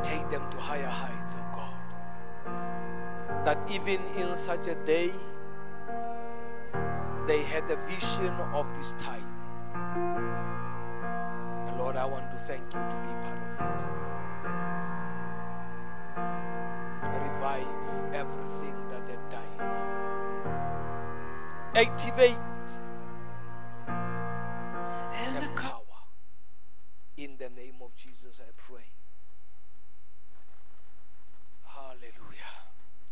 [0.03, 3.45] Take them to higher heights, oh God.
[3.45, 5.13] That even in such a day,
[7.29, 9.27] they had a vision of this time.
[11.69, 13.85] And Lord, I want to thank you to be part of it.
[17.23, 20.06] Revive everything that had died
[21.77, 22.39] activate
[23.87, 25.83] and the power.
[27.19, 28.93] In the name of Jesus, I pray.
[31.67, 32.57] Hallelujah.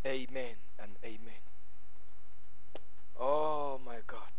[0.05, 1.43] Amen and amen.
[3.19, 4.34] Oh my God.